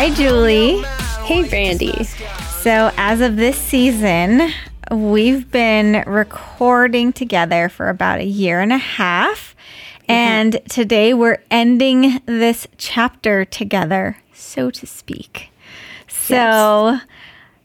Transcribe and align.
Hi, 0.00 0.14
Julie. 0.14 0.80
Hey, 1.24 1.48
Brandy. 1.48 2.04
So, 2.04 2.92
as 2.96 3.20
of 3.20 3.34
this 3.34 3.58
season, 3.58 4.52
we've 4.92 5.50
been 5.50 6.04
recording 6.06 7.12
together 7.12 7.68
for 7.68 7.88
about 7.88 8.20
a 8.20 8.24
year 8.24 8.60
and 8.60 8.72
a 8.72 8.78
half. 8.78 9.56
Mm-hmm. 10.02 10.12
And 10.12 10.60
today 10.68 11.14
we're 11.14 11.42
ending 11.50 12.20
this 12.26 12.68
chapter 12.76 13.44
together, 13.44 14.18
so 14.32 14.70
to 14.70 14.86
speak. 14.86 15.50
So 16.06 17.00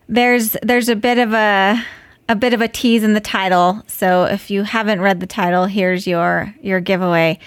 there's 0.09 0.57
there's 0.63 0.89
a 0.89 0.95
bit 0.95 1.19
of 1.19 1.33
a 1.33 1.85
a 2.27 2.35
bit 2.35 2.55
of 2.55 2.61
a 2.61 2.67
tease 2.67 3.03
in 3.03 3.13
the 3.13 3.21
title. 3.21 3.83
So 3.85 4.23
if 4.23 4.49
you 4.49 4.63
haven't 4.63 5.01
read 5.01 5.19
the 5.19 5.27
title, 5.27 5.65
here's 5.65 6.07
your 6.07 6.55
your 6.63 6.79
giveaway. 6.79 7.37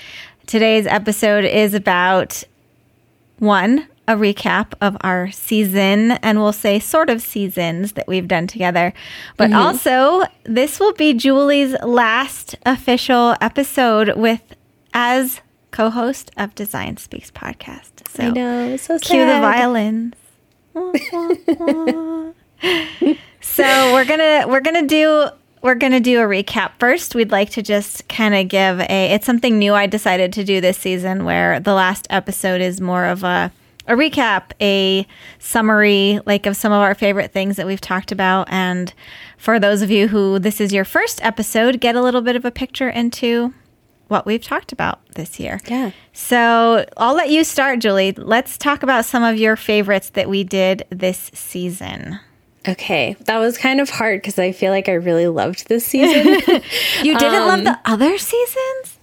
Today's 0.47 0.87
episode 0.87 1.45
is 1.45 1.75
about 1.75 2.45
one, 3.41 3.89
a 4.09 4.15
recap 4.15 4.73
of 4.81 4.97
our 5.01 5.31
season, 5.31 6.12
and 6.12 6.39
we'll 6.39 6.53
say 6.53 6.79
sort 6.79 7.11
of 7.11 7.21
seasons 7.21 7.93
that 7.93 8.07
we've 8.07 8.29
done 8.29 8.47
together. 8.47 8.93
But 9.37 9.51
mm-hmm. 9.51 9.59
also, 9.59 10.25
this 10.45 10.79
will 10.79 10.93
be 10.93 11.15
Julie's 11.15 11.75
last 11.83 12.57
official 12.65 13.35
episode 13.41 14.17
with 14.17 14.55
as 14.95 15.41
co-host 15.71 16.31
of 16.37 16.55
Design 16.55 16.97
Speaks 16.97 17.31
podcast. 17.31 18.09
So 18.09 18.25
I 18.25 18.31
know, 18.31 18.77
so 18.77 18.98
sad. 18.98 19.03
cue 19.03 19.27
the 19.27 19.41
violins. 19.41 20.15
so 23.41 23.93
we're 23.93 24.05
gonna 24.05 24.45
we're 24.47 24.61
gonna 24.61 24.87
do 24.87 25.29
we're 25.63 25.75
gonna 25.75 26.01
do 26.01 26.20
a 26.20 26.25
recap 26.25 26.73
first. 26.79 27.15
We'd 27.15 27.31
like 27.31 27.51
to 27.51 27.63
just 27.63 28.09
kind 28.09 28.35
of 28.35 28.48
give 28.48 28.81
a 28.81 29.13
it's 29.13 29.27
something 29.27 29.59
new 29.59 29.75
I 29.75 29.87
decided 29.87 30.33
to 30.35 30.45
do 30.45 30.61
this 30.61 30.79
season 30.79 31.25
where 31.25 31.61
the 31.61 31.75
last 31.75 32.07
episode 32.11 32.61
is 32.61 32.81
more 32.81 33.07
of 33.07 33.25
a 33.25 33.53
a 33.89 33.95
recap, 33.95 34.51
a 34.61 35.06
summary, 35.39 36.20
like 36.27 36.47
of 36.47 36.56
some 36.56 36.73
of 36.73 36.81
our 36.81 36.95
favorite 36.95 37.33
things 37.33 37.56
that 37.56 37.67
we've 37.67 37.81
talked 37.81 38.12
about. 38.12 38.48
And 38.51 38.92
for 39.39 39.59
those 39.59 39.83
of 39.83 39.91
you 39.91 40.09
who 40.09 40.39
this 40.39 40.61
is 40.61 40.73
your 40.73 40.84
first 40.84 41.24
episode, 41.24 41.80
get 41.80 41.97
a 41.97 42.02
little 42.02 42.23
bit 42.23 42.36
of 42.36 42.45
a 42.45 42.51
picture 42.51 42.89
into 42.89 43.55
what 44.08 44.24
we've 44.27 44.42
talked 44.45 44.70
about 44.73 45.01
this 45.14 45.41
year. 45.41 45.61
Yeah. 45.67 45.91
So 46.13 46.85
I'll 46.97 47.14
let 47.14 47.30
you 47.30 47.42
start, 47.45 47.80
Julie. 47.80 48.13
Let's 48.13 48.57
talk 48.57 48.83
about 48.83 49.05
some 49.05 49.23
of 49.24 49.36
your 49.39 49.57
favorites 49.57 50.11
that 50.11 50.29
we 50.29 50.45
did 50.45 50.85
this 50.91 51.30
season. 51.35 52.20
Okay, 52.68 53.14
that 53.27 53.39
was 53.39 53.57
kind 53.58 53.80
of 53.80 53.89
hard 53.91 54.20
because 54.23 54.39
I 54.41 54.51
feel 54.51 54.73
like 54.73 54.89
I 54.89 54.95
really 54.95 55.29
loved 55.29 55.68
this 55.68 55.86
season. 55.86 56.41
You 57.03 57.17
didn't 57.17 57.35
Um, 57.42 57.47
love 57.48 57.64
the 57.64 57.79
other 57.85 58.18
seasons? 58.18 58.95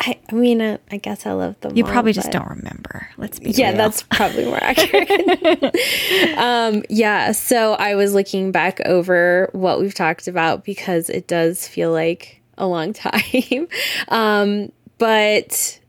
I, 0.00 0.18
I 0.30 0.34
mean, 0.34 0.60
uh, 0.62 0.78
I 0.92 0.96
guess 0.98 1.26
I 1.26 1.32
love 1.32 1.58
them. 1.60 1.76
You 1.76 1.84
all, 1.84 1.90
probably 1.90 2.12
just 2.12 2.30
don't 2.30 2.48
remember. 2.48 3.08
Let's 3.16 3.40
be 3.40 3.50
Yeah, 3.50 3.70
real. 3.70 3.78
that's 3.78 4.02
probably 4.04 4.44
more 4.44 4.62
accurate. 4.62 5.74
um, 6.38 6.84
yeah, 6.88 7.32
so 7.32 7.72
I 7.74 7.94
was 7.96 8.14
looking 8.14 8.52
back 8.52 8.80
over 8.84 9.50
what 9.52 9.80
we've 9.80 9.94
talked 9.94 10.28
about 10.28 10.64
because 10.64 11.10
it 11.10 11.26
does 11.26 11.66
feel 11.66 11.90
like 11.90 12.40
a 12.56 12.66
long 12.66 12.92
time. 12.94 13.66
um, 14.08 14.70
but 14.98 15.80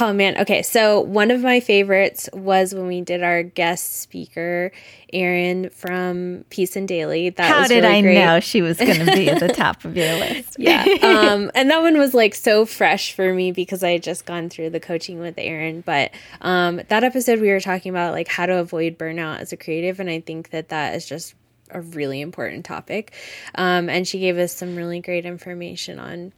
oh 0.00 0.12
man, 0.12 0.38
okay. 0.38 0.62
So 0.62 1.00
one 1.00 1.30
of 1.30 1.40
my 1.40 1.60
favorites 1.60 2.28
was 2.32 2.74
when 2.74 2.86
we 2.86 3.00
did 3.00 3.22
our 3.22 3.42
guest 3.42 4.00
speaker, 4.00 4.72
Erin 5.12 5.70
from 5.70 6.44
Peace 6.50 6.76
and 6.76 6.86
Daily. 6.86 7.30
That 7.30 7.50
How 7.50 7.60
was 7.60 7.68
did 7.68 7.82
really 7.82 7.96
I 7.96 8.02
great. 8.02 8.14
know 8.14 8.40
she 8.40 8.62
was 8.62 8.78
going 8.78 9.04
to 9.04 9.12
be 9.12 9.28
at 9.28 9.40
the 9.40 9.48
top 9.54 9.84
of 9.84 9.96
your 9.96 10.12
list? 10.16 10.56
Yeah. 10.58 10.84
Um, 11.10 11.50
and 11.54 11.70
that 11.70 11.82
one 11.82 11.98
was 11.98 12.14
like 12.14 12.34
so 12.34 12.64
fresh 12.64 13.14
for 13.14 13.32
me 13.34 13.52
because 13.52 13.82
I 13.82 13.90
had 13.92 14.02
just 14.02 14.26
gone 14.26 14.48
through 14.48 14.70
the 14.70 14.80
coaching 14.80 15.18
with 15.18 15.34
Erin. 15.38 15.80
But 15.80 16.12
um, 16.40 16.80
that 16.88 17.04
episode, 17.04 17.40
we 17.40 17.48
were 17.48 17.60
talking 17.60 17.90
about 17.90 18.12
like 18.12 18.28
how 18.28 18.46
to 18.46 18.58
avoid 18.58 18.98
burnout 18.98 19.40
as 19.40 19.52
a 19.52 19.56
creative. 19.56 19.98
And 19.98 20.08
I 20.08 20.20
think 20.20 20.50
that 20.50 20.68
that 20.68 20.94
is 20.94 21.06
just 21.06 21.34
a 21.70 21.80
really 21.80 22.20
important 22.20 22.64
topic. 22.64 23.12
Um, 23.54 23.88
and 23.88 24.06
she 24.06 24.20
gave 24.20 24.38
us 24.38 24.52
some 24.52 24.76
really 24.76 25.00
great 25.00 25.26
information 25.26 25.98
on, 25.98 26.32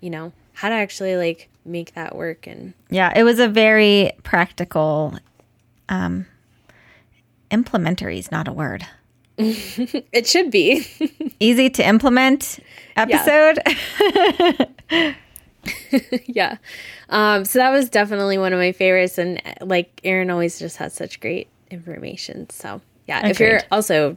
you 0.00 0.10
know, 0.10 0.32
how 0.54 0.68
to 0.70 0.74
actually 0.74 1.16
like 1.16 1.48
make 1.64 1.94
that 1.94 2.16
work. 2.16 2.46
And 2.46 2.72
Yeah, 2.90 3.12
it 3.14 3.24
was 3.24 3.38
a 3.38 3.48
very 3.48 4.12
practical 4.22 5.18
um 5.88 6.26
implementary 7.50 8.18
is 8.18 8.30
not 8.30 8.48
a 8.48 8.52
word. 8.52 8.86
it 9.36 10.26
should 10.26 10.50
be. 10.50 10.86
Easy 11.40 11.68
to 11.70 11.86
implement 11.86 12.60
episode. 12.96 13.58
yeah. 16.26 16.56
Um, 17.08 17.44
so 17.44 17.58
that 17.58 17.70
was 17.70 17.90
definitely 17.90 18.38
one 18.38 18.52
of 18.52 18.58
my 18.58 18.72
favorites. 18.72 19.18
And 19.18 19.42
like 19.60 20.00
Erin 20.04 20.30
always 20.30 20.58
just 20.58 20.76
has 20.76 20.94
such 20.94 21.20
great 21.20 21.48
information. 21.70 22.48
So 22.50 22.80
yeah, 23.06 23.26
if 23.26 23.40
you're 23.40 23.60
also, 23.70 24.16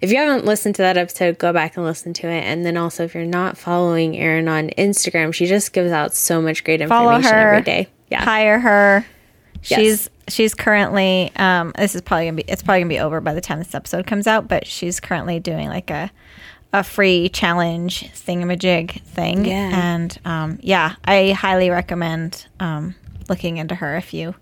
if 0.00 0.10
you 0.10 0.16
haven't 0.16 0.44
listened 0.44 0.74
to 0.76 0.82
that 0.82 0.96
episode, 0.96 1.38
go 1.38 1.52
back 1.52 1.76
and 1.76 1.84
listen 1.84 2.12
to 2.14 2.28
it. 2.28 2.42
And 2.42 2.64
then 2.64 2.76
also, 2.76 3.04
if 3.04 3.14
you're 3.14 3.24
not 3.24 3.56
following 3.56 4.16
Erin 4.16 4.48
on 4.48 4.70
Instagram, 4.70 5.32
she 5.32 5.46
just 5.46 5.72
gives 5.72 5.92
out 5.92 6.14
so 6.14 6.40
much 6.42 6.64
great 6.64 6.80
information 6.80 7.32
every 7.32 7.62
day. 7.62 7.88
Yeah. 8.10 8.24
Hire 8.24 8.60
her. 8.60 9.06
Yes. 9.64 9.80
She's 9.80 10.10
she's 10.28 10.54
currently 10.54 11.30
um 11.36 11.72
this 11.76 11.94
is 11.94 12.00
probably 12.02 12.24
going 12.26 12.36
to 12.36 12.44
be 12.44 12.50
it's 12.50 12.62
probably 12.62 12.82
to 12.82 12.88
be 12.88 12.98
over 12.98 13.20
by 13.20 13.34
the 13.34 13.40
time 13.40 13.58
this 13.58 13.74
episode 13.74 14.06
comes 14.06 14.26
out, 14.26 14.48
but 14.48 14.66
she's 14.66 15.00
currently 15.00 15.40
doing 15.40 15.68
like 15.68 15.90
a 15.90 16.10
a 16.72 16.82
free 16.82 17.28
challenge 17.28 18.10
thingamajig 18.12 19.00
thing. 19.02 19.44
Yeah. 19.44 19.94
And 19.94 20.18
um 20.24 20.58
yeah, 20.62 20.96
I 21.04 21.30
highly 21.30 21.70
recommend 21.70 22.46
um 22.60 22.94
looking 23.28 23.56
into 23.56 23.74
her 23.76 23.96
if 23.96 24.12
you 24.12 24.34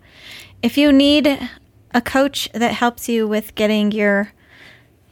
if 0.61 0.77
you 0.77 0.91
need 0.91 1.49
a 1.93 2.01
coach 2.01 2.49
that 2.53 2.73
helps 2.73 3.07
you 3.07 3.27
with 3.27 3.55
getting 3.55 3.91
your 3.91 4.31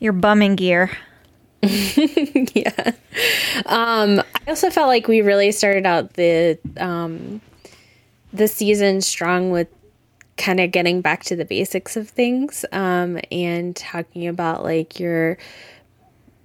your 0.02 0.12
bumming 0.12 0.56
gear. 0.58 0.92
yeah. 1.62 2.92
Um, 3.68 4.20
I 4.20 4.50
also 4.50 4.70
felt 4.72 4.88
like 4.88 5.08
we 5.08 5.22
really 5.22 5.52
started 5.52 5.86
out 5.86 6.14
the 6.16 6.58
um, 6.78 7.40
the 8.34 8.48
season 8.48 9.00
strong 9.00 9.52
with 9.52 9.68
kind 10.38 10.60
of 10.60 10.72
getting 10.72 11.02
back 11.02 11.24
to 11.26 11.36
the 11.36 11.46
basics 11.46 11.96
of 11.96 12.10
things 12.10 12.66
um, 12.72 13.20
and 13.32 13.76
talking 13.76 14.28
about 14.28 14.64
like 14.64 15.00
your 15.00 15.38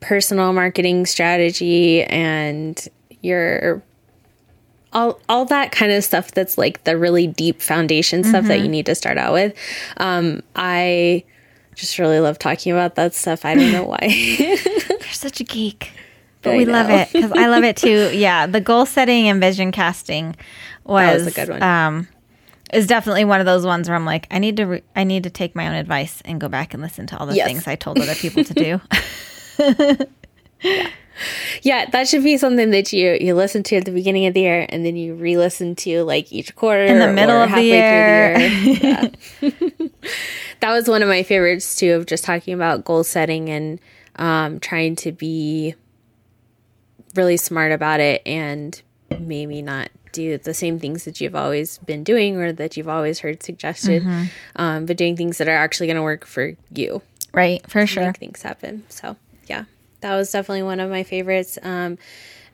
personal 0.00 0.52
marketing 0.52 1.06
strategy 1.06 2.04
and 2.04 2.88
your 3.22 3.82
all 4.92 5.18
all 5.30 5.46
that 5.46 5.72
kind 5.72 5.92
of 5.92 6.04
stuff 6.04 6.30
that's 6.32 6.58
like 6.58 6.84
the 6.84 6.98
really 6.98 7.26
deep 7.26 7.62
foundation 7.62 8.22
stuff 8.22 8.44
that 8.44 8.60
you 8.60 8.68
need 8.68 8.84
to 8.84 8.94
start 8.94 9.16
out 9.16 9.32
with. 9.32 9.54
Um, 9.96 10.42
I 10.54 11.24
just 11.76 11.98
really 11.98 12.18
love 12.20 12.38
talking 12.38 12.72
about 12.72 12.96
that 12.96 13.14
stuff. 13.14 13.44
I 13.44 13.54
don't 13.54 13.70
know 13.72 13.84
why. 13.92 13.98
You're 14.38 15.00
such 15.12 15.40
a 15.40 15.44
geek. 15.44 15.92
But 16.42 16.54
I 16.54 16.56
we 16.58 16.64
love 16.64 16.90
it 16.90 17.08
because 17.12 17.32
I 17.32 17.46
love 17.48 17.64
it 17.64 17.76
too. 17.76 18.10
Yeah, 18.14 18.46
the 18.46 18.60
goal 18.60 18.86
setting 18.86 19.28
and 19.28 19.40
vision 19.40 19.72
casting 19.72 20.36
was, 20.84 21.24
was 21.24 21.36
a 21.36 21.40
good 21.40 21.48
one. 21.50 21.62
Um, 21.62 22.08
is 22.72 22.86
definitely 22.86 23.24
one 23.24 23.38
of 23.40 23.46
those 23.46 23.64
ones 23.64 23.88
where 23.88 23.96
I'm 23.96 24.04
like, 24.04 24.26
I 24.30 24.38
need 24.40 24.56
to, 24.56 24.64
re- 24.64 24.82
I 24.96 25.04
need 25.04 25.22
to 25.24 25.30
take 25.30 25.54
my 25.54 25.68
own 25.68 25.74
advice 25.74 26.20
and 26.24 26.40
go 26.40 26.48
back 26.48 26.74
and 26.74 26.82
listen 26.82 27.06
to 27.08 27.16
all 27.18 27.26
the 27.26 27.34
Yes. 27.36 27.46
things 27.46 27.66
I 27.68 27.76
told 27.76 27.98
other 28.00 28.14
people 28.16 28.42
to 28.44 28.54
do. 28.54 28.80
yeah, 30.62 30.88
that 31.64 32.06
should 32.08 32.22
be 32.22 32.36
something 32.36 32.70
that 32.70 32.92
you 32.92 33.16
you 33.20 33.34
listen 33.34 33.62
to 33.64 33.76
at 33.76 33.84
the 33.84 33.90
beginning 33.90 34.26
of 34.26 34.34
the 34.34 34.40
year 34.40 34.66
and 34.68 34.84
then 34.84 34.96
you 34.96 35.14
re-listen 35.14 35.74
to 35.76 36.02
like 36.04 36.32
each 36.32 36.54
quarter 36.54 36.84
In 36.84 36.98
the 36.98 37.12
middle 37.12 37.36
of 37.36 37.50
the 37.52 37.62
year. 37.62 38.38
The 38.38 38.48
year. 38.48 39.10
Yeah. 39.40 39.50
that 40.60 40.72
was 40.72 40.88
one 40.88 41.02
of 41.02 41.08
my 41.08 41.22
favorites 41.22 41.76
too 41.76 41.92
of 41.94 42.06
just 42.06 42.24
talking 42.24 42.54
about 42.54 42.84
goal 42.84 43.04
setting 43.04 43.48
and 43.50 43.80
um, 44.16 44.60
trying 44.60 44.96
to 44.96 45.12
be 45.12 45.74
really 47.14 47.36
smart 47.36 47.72
about 47.72 48.00
it 48.00 48.22
and 48.26 48.80
maybe 49.18 49.62
not 49.62 49.88
do 50.12 50.38
the 50.38 50.54
same 50.54 50.78
things 50.78 51.04
that 51.04 51.20
you've 51.20 51.34
always 51.34 51.78
been 51.78 52.02
doing 52.02 52.36
or 52.36 52.52
that 52.52 52.76
you've 52.76 52.88
always 52.88 53.18
heard 53.20 53.42
suggested, 53.42 54.02
Mm-hmm. 54.02 54.24
um, 54.56 54.86
but 54.86 54.96
doing 54.96 55.16
things 55.16 55.36
that 55.38 55.48
are 55.48 55.56
actually 55.56 55.86
going 55.88 55.96
to 55.96 56.02
work 56.02 56.24
for 56.24 56.54
you 56.74 57.02
Right, 57.32 57.68
for 57.70 57.86
sure. 57.86 58.06
make 58.06 58.16
things 58.16 58.40
happen. 58.42 58.84
So 58.88 59.16
yeah, 59.46 59.64
that 60.06 60.14
was 60.14 60.30
definitely 60.30 60.62
one 60.62 60.78
of 60.78 60.88
my 60.88 61.02
favorites. 61.02 61.58
Um, 61.62 61.98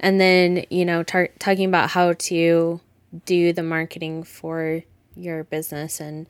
and 0.00 0.18
then 0.18 0.64
you 0.70 0.84
know, 0.84 1.02
tar- 1.02 1.30
talking 1.38 1.68
about 1.68 1.90
how 1.90 2.14
to 2.14 2.80
do 3.26 3.52
the 3.52 3.62
marketing 3.62 4.22
for 4.24 4.82
your 5.14 5.44
business 5.44 6.00
and 6.00 6.26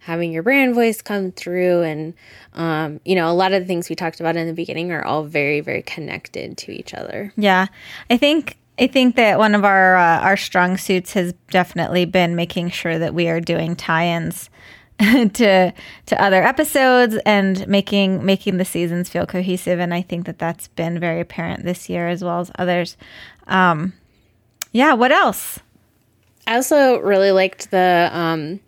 having 0.00 0.32
your 0.32 0.42
brand 0.42 0.74
voice 0.74 1.00
come 1.00 1.32
through 1.32 1.82
and 1.82 2.12
um, 2.52 3.00
you 3.06 3.14
know 3.14 3.30
a 3.30 3.32
lot 3.32 3.54
of 3.54 3.62
the 3.62 3.66
things 3.66 3.88
we 3.88 3.96
talked 3.96 4.20
about 4.20 4.36
in 4.36 4.46
the 4.46 4.52
beginning 4.52 4.92
are 4.92 5.02
all 5.02 5.24
very 5.24 5.60
very 5.60 5.80
connected 5.80 6.58
to 6.58 6.70
each 6.70 6.92
other 6.92 7.32
Yeah, 7.36 7.68
I 8.10 8.18
think 8.18 8.58
I 8.78 8.86
think 8.86 9.16
that 9.16 9.38
one 9.38 9.54
of 9.54 9.64
our 9.64 9.96
uh, 9.96 10.20
our 10.20 10.36
strong 10.36 10.76
suits 10.76 11.14
has 11.14 11.32
definitely 11.50 12.04
been 12.04 12.36
making 12.36 12.68
sure 12.68 12.98
that 12.98 13.14
we 13.14 13.28
are 13.28 13.40
doing 13.40 13.74
tie-ins 13.74 14.50
to 15.34 15.72
to 16.06 16.22
other 16.22 16.42
episodes 16.42 17.16
and 17.26 17.66
making 17.68 18.24
making 18.24 18.56
the 18.56 18.64
seasons 18.64 19.08
feel 19.08 19.26
cohesive. 19.26 19.78
And 19.78 19.92
I 19.92 20.00
think 20.02 20.26
that 20.26 20.38
that's 20.38 20.68
been 20.68 20.98
very 20.98 21.20
apparent 21.20 21.64
this 21.64 21.88
year 21.88 22.08
as 22.08 22.24
well 22.24 22.40
as 22.40 22.50
others. 22.58 22.96
Um, 23.46 23.92
yeah. 24.72 24.94
What 24.94 25.12
else? 25.12 25.60
I 26.46 26.54
also 26.54 26.98
really 27.00 27.30
liked 27.30 27.70
the 27.70 28.08
um, 28.12 28.60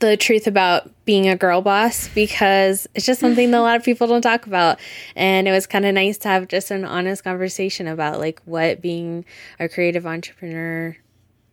the 0.00 0.16
truth 0.16 0.46
about 0.46 0.90
being 1.04 1.28
a 1.28 1.36
girl 1.36 1.60
boss 1.60 2.08
because 2.08 2.86
it's 2.94 3.06
just 3.06 3.20
something 3.20 3.50
that 3.50 3.58
a 3.58 3.62
lot 3.62 3.76
of 3.76 3.84
people 3.84 4.06
don't 4.06 4.22
talk 4.22 4.46
about, 4.46 4.78
and 5.14 5.46
it 5.46 5.50
was 5.50 5.66
kind 5.66 5.84
of 5.84 5.94
nice 5.94 6.18
to 6.18 6.28
have 6.28 6.48
just 6.48 6.70
an 6.70 6.84
honest 6.84 7.22
conversation 7.22 7.86
about 7.86 8.18
like 8.18 8.40
what 8.44 8.80
being 8.80 9.24
a 9.58 9.68
creative 9.68 10.06
entrepreneur 10.06 10.96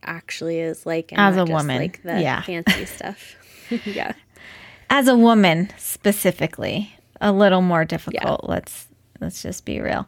actually 0.03 0.59
is 0.59 0.85
like 0.85 1.11
As 1.13 1.37
a 1.37 1.45
woman, 1.45 1.77
like 1.77 2.03
the 2.03 2.21
yeah. 2.21 2.41
fancy 2.41 2.85
stuff. 2.97 3.35
yeah, 3.85 4.13
As 4.89 5.07
a 5.07 5.15
woman 5.15 5.69
specifically, 5.77 6.93
a 7.21 7.31
little 7.31 7.61
more 7.61 7.85
difficult. 7.85 8.41
Let's 8.43 8.87
let's 9.21 9.41
just 9.41 9.65
be 9.65 9.79
real. 9.79 10.07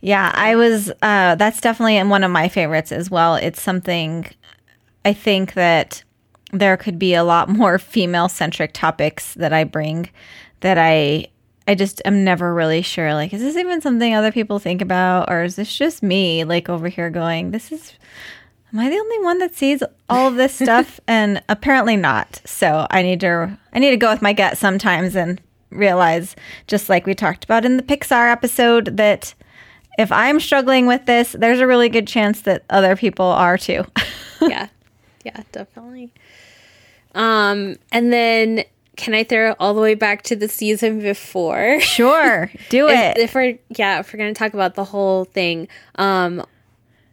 Yeah, 0.00 0.32
I 0.34 0.56
was. 0.56 0.90
Uh, 1.02 1.36
that's 1.36 1.60
definitely 1.60 2.02
one 2.08 2.24
of 2.24 2.30
my 2.30 2.48
favorites 2.48 2.92
as 2.92 3.10
well. 3.10 3.36
It's 3.36 3.62
something 3.62 4.26
I 5.04 5.12
think 5.12 5.54
that 5.54 6.02
there 6.52 6.76
could 6.76 6.98
be 6.98 7.14
a 7.14 7.24
lot 7.24 7.48
more 7.48 7.78
female 7.94 8.28
centric 8.28 8.72
topics 8.72 9.34
that 9.34 9.52
I 9.52 9.64
bring 9.64 10.10
that 10.60 10.78
I 10.78 11.28
I 11.68 11.74
just 11.74 12.00
am 12.04 12.22
never 12.24 12.54
really 12.54 12.82
sure 12.82 13.12
like 13.14 13.32
is 13.32 13.40
this 13.40 13.56
even 13.56 13.80
something 13.80 14.14
other 14.14 14.32
people 14.32 14.58
think 14.58 14.80
about 14.80 15.30
or 15.30 15.42
is 15.42 15.56
this 15.56 15.76
just 15.76 16.02
me 16.02 16.44
like 16.44 16.68
over 16.68 16.88
here 16.88 17.10
going 17.10 17.50
this 17.50 17.72
is 17.72 17.92
am 18.76 18.84
I 18.84 18.90
the 18.90 18.98
only 18.98 19.18
one 19.20 19.38
that 19.38 19.54
sees 19.54 19.82
all 20.10 20.30
this 20.30 20.54
stuff 20.60 21.00
and 21.06 21.42
apparently 21.48 21.96
not 21.96 22.42
so 22.44 22.86
I 22.90 23.02
need 23.02 23.20
to 23.20 23.58
I 23.72 23.78
need 23.78 23.90
to 23.90 23.96
go 23.96 24.10
with 24.10 24.20
my 24.22 24.32
gut 24.34 24.58
sometimes 24.58 25.16
and 25.16 25.40
realize 25.70 26.36
just 26.66 26.88
like 26.88 27.06
we 27.06 27.14
talked 27.14 27.44
about 27.44 27.64
in 27.64 27.78
the 27.78 27.82
Pixar 27.82 28.30
episode 28.30 28.98
that 28.98 29.34
if 29.98 30.12
I'm 30.12 30.40
struggling 30.40 30.86
with 30.86 31.06
this 31.06 31.32
there's 31.32 31.60
a 31.60 31.66
really 31.66 31.88
good 31.88 32.06
chance 32.06 32.42
that 32.42 32.64
other 32.68 32.96
people 32.96 33.26
are 33.26 33.56
too 33.56 33.86
yeah, 34.42 34.68
yeah, 35.24 35.42
definitely. 35.52 36.12
Um, 37.14 37.76
and 37.90 38.12
then 38.12 38.64
can 38.96 39.14
I 39.14 39.24
throw 39.24 39.50
it 39.52 39.56
all 39.58 39.72
the 39.72 39.80
way 39.80 39.94
back 39.94 40.22
to 40.24 40.36
the 40.36 40.48
season 40.48 41.00
before? 41.00 41.80
Sure, 41.80 42.50
do 42.68 42.88
it. 42.90 43.16
if, 43.16 43.30
if 43.30 43.34
we're 43.34 43.58
yeah, 43.70 44.00
if 44.00 44.12
we're 44.12 44.18
gonna 44.18 44.34
talk 44.34 44.52
about 44.52 44.74
the 44.74 44.84
whole 44.84 45.24
thing, 45.24 45.68
um, 45.94 46.44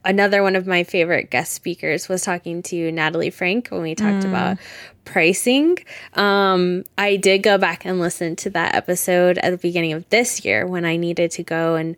another 0.05 0.43
one 0.43 0.55
of 0.55 0.67
my 0.67 0.83
favorite 0.83 1.29
guest 1.29 1.53
speakers 1.53 2.09
was 2.09 2.21
talking 2.21 2.61
to 2.63 2.91
Natalie 2.91 3.29
Frank 3.29 3.69
when 3.69 3.81
we 3.81 3.95
talked 3.95 4.25
about 4.25 4.57
pricing. 5.05 5.77
Um, 6.13 6.83
I 6.97 7.15
did 7.17 7.39
go 7.43 7.57
back 7.57 7.85
and 7.85 7.99
listen 7.99 8.35
to 8.37 8.49
that 8.51 8.75
episode 8.75 9.37
at 9.39 9.51
the 9.51 9.57
beginning 9.57 9.93
of 9.93 10.07
this 10.09 10.43
year 10.45 10.65
when 10.67 10.85
I 10.85 10.97
needed 10.97 11.31
to 11.31 11.43
go 11.43 11.75
and 11.75 11.95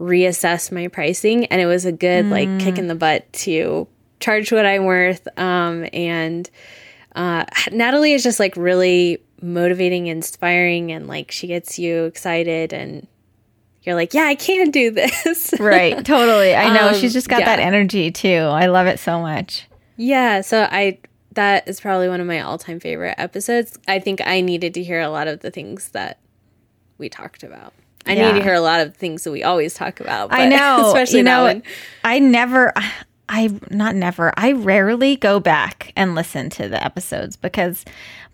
reassess 0.00 0.72
my 0.72 0.88
pricing, 0.88 1.46
and 1.46 1.60
it 1.60 1.66
was 1.66 1.84
a 1.84 1.92
good 1.92 2.26
like 2.26 2.48
kick 2.58 2.78
in 2.78 2.88
the 2.88 2.94
butt 2.94 3.32
to 3.32 3.86
charge 4.20 4.50
what 4.52 4.66
I'm 4.66 4.84
worth. 4.84 5.26
Um, 5.38 5.86
and 5.92 6.48
uh, 7.14 7.44
Natalie 7.70 8.12
is 8.12 8.22
just 8.22 8.40
like 8.40 8.56
really 8.56 9.22
motivating, 9.40 10.06
inspiring, 10.06 10.90
and 10.92 11.06
like 11.06 11.30
she 11.30 11.46
gets 11.46 11.78
you 11.78 12.04
excited 12.04 12.72
and 12.72 13.06
you're 13.84 13.94
like, 13.94 14.14
yeah, 14.14 14.24
I 14.24 14.34
can 14.34 14.70
do 14.70 14.90
this. 14.90 15.52
right, 15.60 16.04
totally. 16.04 16.54
I 16.54 16.74
know 16.74 16.88
Um, 16.88 16.94
she's 16.94 17.12
just 17.12 17.28
got 17.28 17.40
yeah. 17.40 17.56
that 17.56 17.60
energy 17.60 18.10
too. 18.10 18.28
I 18.50 18.66
love 18.66 18.86
it 18.86 18.98
so 18.98 19.20
much. 19.20 19.66
yeah. 19.96 20.40
So 20.40 20.66
I, 20.70 20.98
that 21.32 21.66
is 21.68 21.80
probably 21.80 22.08
one 22.08 22.20
of 22.20 22.26
my 22.26 22.40
all 22.40 22.58
time 22.58 22.80
favorite 22.80 23.14
episodes. 23.18 23.78
I 23.88 23.98
think 23.98 24.20
I 24.26 24.40
needed 24.40 24.74
to 24.74 24.82
hear 24.82 25.00
a 25.00 25.08
lot 25.08 25.28
of 25.28 25.40
the 25.40 25.50
things 25.50 25.90
that 25.90 26.18
we 26.98 27.08
talked 27.08 27.42
about. 27.42 27.72
I 28.06 28.12
Yeah. 28.14 28.30
need 28.32 28.38
to 28.38 28.44
hear 28.44 28.54
a 28.54 28.60
lot 28.60 28.80
of 28.80 28.94
things 28.96 29.24
that 29.24 29.30
we 29.32 29.42
always 29.42 29.74
talk 29.74 29.98
about. 30.00 30.32
I 30.32 30.48
know. 30.48 30.86
especially 30.88 31.18
you 31.18 31.24
know. 31.24 31.60
I 32.04 32.18
never 32.18 32.72
I 33.28 33.50
not 33.70 33.94
never. 33.96 34.32
I 34.36 34.52
rarely 34.52 35.16
go 35.16 35.40
back 35.40 35.92
and 35.96 36.14
listen 36.14 36.50
to 36.50 36.68
the 36.68 36.82
episodes 36.84 37.36
because 37.36 37.84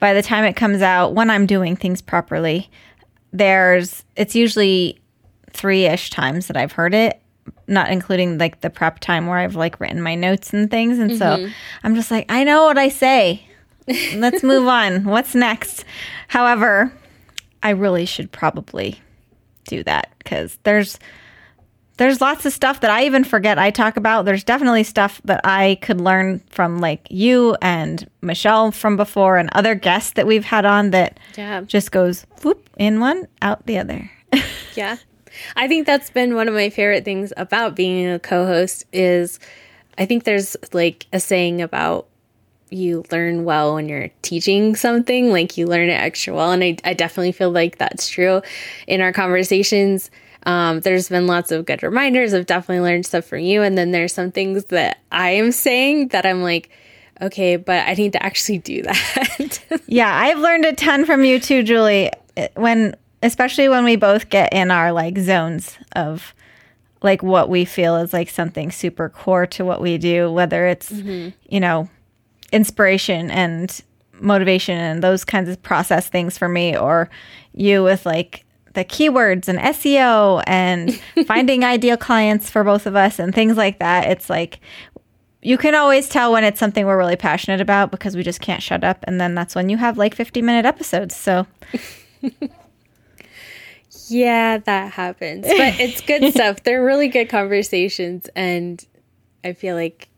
by 0.01 0.13
the 0.13 0.23
time 0.23 0.45
it 0.45 0.55
comes 0.57 0.83
out, 0.83 1.15
when 1.15 1.31
I'm 1.31 1.47
doing 1.47 1.77
things 1.77 2.03
properly, 2.03 2.69
there's 3.33 4.05
it's 4.17 4.35
usually 4.35 5.00
three 5.53 5.87
ish 5.87 6.11
times 6.11 6.47
that 6.47 6.57
I've 6.57 6.73
heard 6.73 6.95
it, 6.95 7.21
not 7.67 7.91
including 7.91 8.39
like 8.39 8.61
the 8.61 8.71
prep 8.71 9.01
time 9.01 9.27
where 9.27 9.39
I've 9.39 9.57
like 9.57 9.81
written 9.81 10.01
my 10.03 10.15
notes 10.15 10.53
and 10.53 10.71
things. 10.71 10.99
And 10.99 11.17
so 11.17 11.25
mm-hmm. 11.25 11.53
I'm 11.85 11.95
just 11.95 12.11
like, 12.11 12.27
I 12.29 12.45
know 12.45 12.65
what 12.65 12.79
I 12.79 12.89
say. 12.89 13.47
Let's 14.15 14.43
move 14.43 14.67
on. 14.69 15.05
What's 15.05 15.35
next? 15.35 15.85
However, 16.29 16.93
I 17.63 17.71
really 17.71 18.07
should 18.07 18.31
probably 18.33 19.01
do 19.67 19.83
that 19.85 20.13
because 20.19 20.59
there's 20.65 20.99
there's 21.97 22.23
lots 22.23 22.47
of 22.47 22.53
stuff 22.55 22.81
that 22.81 22.91
I 22.91 23.05
even 23.05 23.25
forget 23.25 23.59
I 23.59 23.71
talk 23.71 23.99
about. 23.99 24.25
There's 24.25 24.43
definitely 24.43 24.85
stuff 24.85 25.21
that 25.27 25.43
I 25.45 25.77
could 25.83 26.01
learn 26.01 26.41
from 26.49 26.79
like 26.79 27.07
you 27.11 27.57
and 27.61 28.09
Michelle 28.23 28.73
from 28.73 28.97
before 28.97 29.37
and 29.37 29.51
other 29.53 29.75
guests 29.75 30.13
that 30.13 30.27
we've 30.27 30.45
had 30.47 30.65
on 30.65 30.93
that 30.93 31.21
Yeah. 31.37 31.61
just 31.61 31.93
goes 31.93 32.25
whoop 32.43 32.71
in 32.79 33.01
one, 33.01 33.29
out 33.43 33.67
the 33.67 33.79
other. 33.79 34.11
Yeah. 34.77 34.97
I 35.57 35.69
think 35.69 35.87
that's 35.87 36.11
been 36.11 36.35
one 36.35 36.49
of 36.49 36.55
my 36.55 36.71
favorite 36.71 37.05
things 37.05 37.33
about 37.37 37.77
being 37.77 38.09
a 38.09 38.19
co-host 38.19 38.85
is 38.93 39.39
I 39.99 40.07
think 40.07 40.25
there's 40.25 40.57
like 40.73 41.07
a 41.13 41.21
saying 41.21 41.63
about 41.63 42.07
you 42.71 43.05
learn 43.11 43.45
well 43.45 43.75
when 43.75 43.89
you're 43.89 44.11
teaching 44.23 44.77
something, 44.77 45.31
like 45.31 45.57
you 45.57 45.67
learn 45.67 45.89
it 45.89 46.01
extra 46.01 46.35
well. 46.35 46.53
And 46.53 46.63
I, 46.63 46.77
I 46.85 46.95
definitely 46.95 47.33
feel 47.33 47.51
like 47.51 47.79
that's 47.79 48.09
true 48.09 48.43
in 48.87 49.01
our 49.01 49.13
conversations. 49.13 50.11
Um, 50.45 50.81
there's 50.81 51.09
been 51.09 51.27
lots 51.27 51.53
of 51.53 51.67
good 51.67 51.83
reminders. 51.83 52.33
I've 52.33 52.47
definitely 52.47 52.81
learned 52.81 53.07
stuff 53.07 53.25
from 53.25 53.41
you. 53.41 53.63
And 53.63 53.77
then 53.77 53.91
there's 53.91 54.15
some 54.15 54.31
things 54.31 54.67
that 54.67 54.99
I 55.13 55.31
am 55.31 55.53
saying 55.53 56.09
that 56.09 56.25
I'm 56.25 56.43
like, 56.43 56.71
okay, 57.21 57.57
but 57.57 57.87
I 57.87 57.95
need 57.95 58.13
to 58.13 58.23
actually 58.23 58.59
do 58.59 58.83
that. 58.85 59.83
yeah, 59.87 60.17
I've 60.17 60.39
learned 60.39 60.65
a 60.65 60.73
ton 60.73 61.05
from 61.05 61.25
you 61.25 61.39
too, 61.41 61.63
Julie. 61.63 62.11
When 62.55 62.95
especially 63.23 63.69
when 63.69 63.85
we 63.85 63.97
both 63.97 64.29
get 64.29 64.53
in 64.53 64.71
our 64.71 64.93
like 64.93 65.19
zones 65.19 65.79
of 65.97 66.35
like 67.03 67.23
what 67.23 67.49
we 67.49 67.65
feel 67.65 67.97
is 67.97 68.13
like 68.13 68.29
something 68.29 68.71
super 68.71 69.09
core 69.09 69.47
to 69.47 69.65
what 69.65 69.81
we 69.81 69.99
do, 69.99 70.31
whether 70.31 70.67
it's 70.67 70.91
mm-hmm. 70.91 71.31
you 71.49 71.61
know 71.61 71.89
inspiration 72.53 73.31
and 73.31 73.83
motivation 74.21 74.77
and 74.77 75.03
those 75.03 75.25
kinds 75.25 75.49
of 75.49 75.63
process 75.63 76.09
things 76.09 76.37
for 76.37 76.49
me, 76.49 76.77
or 76.77 77.09
you 77.55 77.83
with 77.83 78.05
like 78.05 78.45
the 78.75 78.85
keywords 78.85 79.49
and 79.49 79.59
SEO 79.59 80.43
and 80.47 81.01
finding 81.27 81.65
ideal 81.65 81.97
clients 81.97 82.51
for 82.51 82.63
both 82.63 82.87
of 82.87 82.97
us 82.97 83.19
and 83.19 83.35
things 83.35 83.57
like 83.57 83.79
that. 83.79 84.09
It's 84.09 84.31
like 84.31 84.61
you 85.43 85.57
can 85.57 85.75
always 85.75 86.09
tell 86.09 86.33
when 86.33 86.45
it's 86.45 86.61
something 86.61 86.85
we're 86.85 86.99
really 86.99 87.17
passionate 87.17 87.61
about 87.61 87.91
because 87.91 88.15
we 88.15 88.23
just 88.23 88.41
can't 88.41 88.63
shut 88.63 88.85
up. 88.85 89.05
And 89.05 89.21
then 89.21 89.35
that's 89.35 89.55
when 89.55 89.69
you 89.71 89.79
have 89.79 89.97
like 89.97 90.15
50 90.15 90.43
minute 90.43 90.67
episodes. 90.67 91.17
So 91.17 91.47
Yeah, 94.11 94.59
that 94.59 94.93
happens. 94.93 95.47
But 95.47 95.81
it's 95.81 96.01
good 96.01 96.31
stuff. 96.35 96.63
They're 96.63 96.85
really 96.85 97.09
good 97.09 97.29
conversations 97.29 98.29
and 98.37 98.85
I 99.45 99.53
feel 99.55 99.75
like 99.77 100.09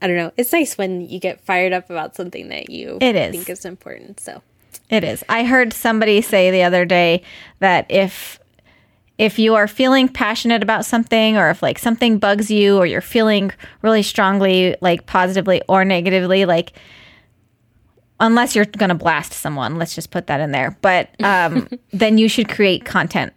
I 0.00 0.06
don't 0.06 0.16
know. 0.16 0.30
It's 0.36 0.52
nice 0.52 0.78
when 0.78 1.00
you 1.08 1.18
get 1.18 1.40
fired 1.40 1.72
up 1.72 1.90
about 1.90 2.14
something 2.14 2.48
that 2.50 2.70
you 2.70 2.98
It 3.00 3.16
is. 3.16 3.32
think 3.34 3.50
is 3.50 3.64
important. 3.64 4.20
So 4.20 4.42
it 4.90 5.02
is. 5.02 5.24
I 5.28 5.44
heard 5.44 5.72
somebody 5.72 6.20
say 6.20 6.50
the 6.52 6.62
other 6.62 6.84
day 6.84 7.22
that 7.58 7.86
if 7.90 8.38
if 9.18 9.36
you 9.40 9.56
are 9.56 9.66
feeling 9.66 10.08
passionate 10.08 10.62
about 10.62 10.84
something 10.84 11.36
or 11.36 11.50
if 11.50 11.60
like 11.62 11.78
something 11.80 12.18
bugs 12.18 12.50
you 12.52 12.76
or 12.78 12.86
you're 12.86 13.00
feeling 13.00 13.50
really 13.82 14.02
strongly 14.04 14.76
like 14.80 15.06
positively 15.06 15.60
or 15.68 15.84
negatively 15.84 16.44
like 16.44 16.72
unless 18.20 18.54
you're 18.54 18.64
going 18.64 18.88
to 18.90 18.94
blast 18.94 19.32
someone 19.32 19.76
let's 19.76 19.94
just 19.94 20.10
put 20.12 20.28
that 20.28 20.38
in 20.40 20.52
there 20.52 20.76
but 20.82 21.10
um, 21.24 21.68
then 21.92 22.16
you 22.18 22.28
should 22.28 22.48
create 22.48 22.84
content 22.84 23.32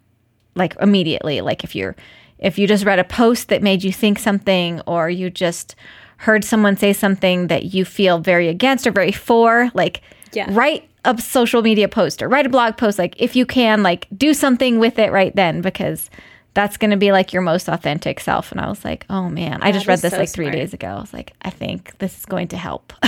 like 0.55 0.75
immediately 0.81 1.41
like 1.41 1.63
if 1.63 1.75
you're 1.75 1.95
if 2.39 2.57
you 2.57 2.67
just 2.67 2.85
read 2.85 2.99
a 2.99 3.03
post 3.03 3.49
that 3.49 3.61
made 3.61 3.83
you 3.83 3.91
think 3.91 4.17
something 4.19 4.81
or 4.87 5.09
you 5.09 5.29
just 5.29 5.75
heard 6.17 6.43
someone 6.43 6.75
say 6.77 6.93
something 6.93 7.47
that 7.47 7.65
you 7.73 7.85
feel 7.85 8.19
very 8.19 8.47
against 8.47 8.85
or 8.85 8.91
very 8.91 9.11
for 9.11 9.71
like 9.73 10.01
Yeah. 10.33 10.47
write 10.49 10.87
a 11.05 11.19
social 11.19 11.61
media 11.61 11.87
post 11.87 12.21
or 12.21 12.27
write 12.29 12.45
a 12.45 12.49
blog 12.49 12.77
post 12.77 12.99
like 12.99 13.15
if 13.17 13.35
you 13.35 13.45
can 13.45 13.81
like 13.83 14.07
do 14.15 14.33
something 14.33 14.77
with 14.79 14.99
it 14.99 15.11
right 15.11 15.35
then 15.35 15.61
because 15.61 16.09
that's 16.53 16.77
going 16.77 16.91
to 16.91 16.97
be 16.97 17.11
like 17.11 17.31
your 17.33 17.41
most 17.41 17.69
authentic 17.69 18.19
self 18.19 18.51
and 18.51 18.59
i 18.61 18.67
was 18.69 18.83
like 18.85 19.05
oh 19.09 19.29
man 19.29 19.61
i 19.63 19.71
just 19.71 19.87
read 19.87 19.99
this 19.99 20.11
so 20.13 20.19
like 20.19 20.29
three 20.29 20.45
smart. 20.45 20.55
days 20.57 20.73
ago 20.73 20.87
i 20.87 20.99
was 20.99 21.13
like 21.13 21.33
i 21.43 21.49
think 21.49 21.97
this 21.99 22.17
is 22.19 22.25
going 22.25 22.47
to 22.49 22.57
help 22.57 22.93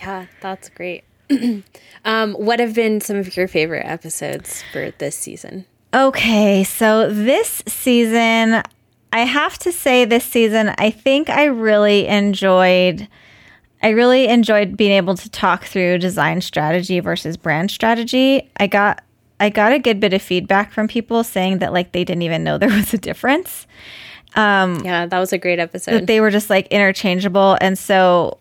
Yeah, 0.00 0.26
that's 0.40 0.70
great. 0.70 1.04
um, 2.04 2.32
what 2.34 2.58
have 2.58 2.74
been 2.74 3.00
some 3.02 3.16
of 3.16 3.36
your 3.36 3.46
favorite 3.48 3.84
episodes 3.84 4.62
for 4.72 4.92
this 4.92 5.16
season? 5.16 5.66
Okay, 5.94 6.64
so 6.64 7.12
this 7.12 7.62
season, 7.66 8.62
I 9.12 9.20
have 9.20 9.58
to 9.58 9.72
say, 9.72 10.04
this 10.04 10.24
season, 10.24 10.74
I 10.78 10.90
think 10.90 11.28
I 11.28 11.44
really 11.44 12.06
enjoyed. 12.06 13.08
I 13.82 13.88
really 13.90 14.28
enjoyed 14.28 14.76
being 14.76 14.92
able 14.92 15.16
to 15.16 15.28
talk 15.28 15.64
through 15.64 15.98
design 15.98 16.40
strategy 16.40 17.00
versus 17.00 17.36
brand 17.36 17.70
strategy. 17.70 18.48
I 18.56 18.68
got 18.68 19.02
I 19.42 19.50
got 19.50 19.72
a 19.72 19.80
good 19.80 19.98
bit 19.98 20.12
of 20.12 20.22
feedback 20.22 20.70
from 20.70 20.86
people 20.86 21.24
saying 21.24 21.58
that 21.58 21.72
like 21.72 21.90
they 21.90 22.04
didn't 22.04 22.22
even 22.22 22.44
know 22.44 22.58
there 22.58 22.68
was 22.70 22.94
a 22.94 22.98
difference. 22.98 23.66
Um, 24.36 24.80
yeah, 24.84 25.04
that 25.04 25.18
was 25.18 25.32
a 25.32 25.38
great 25.38 25.58
episode. 25.58 26.06
they 26.06 26.20
were 26.20 26.30
just 26.30 26.48
like 26.48 26.68
interchangeable, 26.68 27.58
and 27.60 27.76
so 27.76 28.38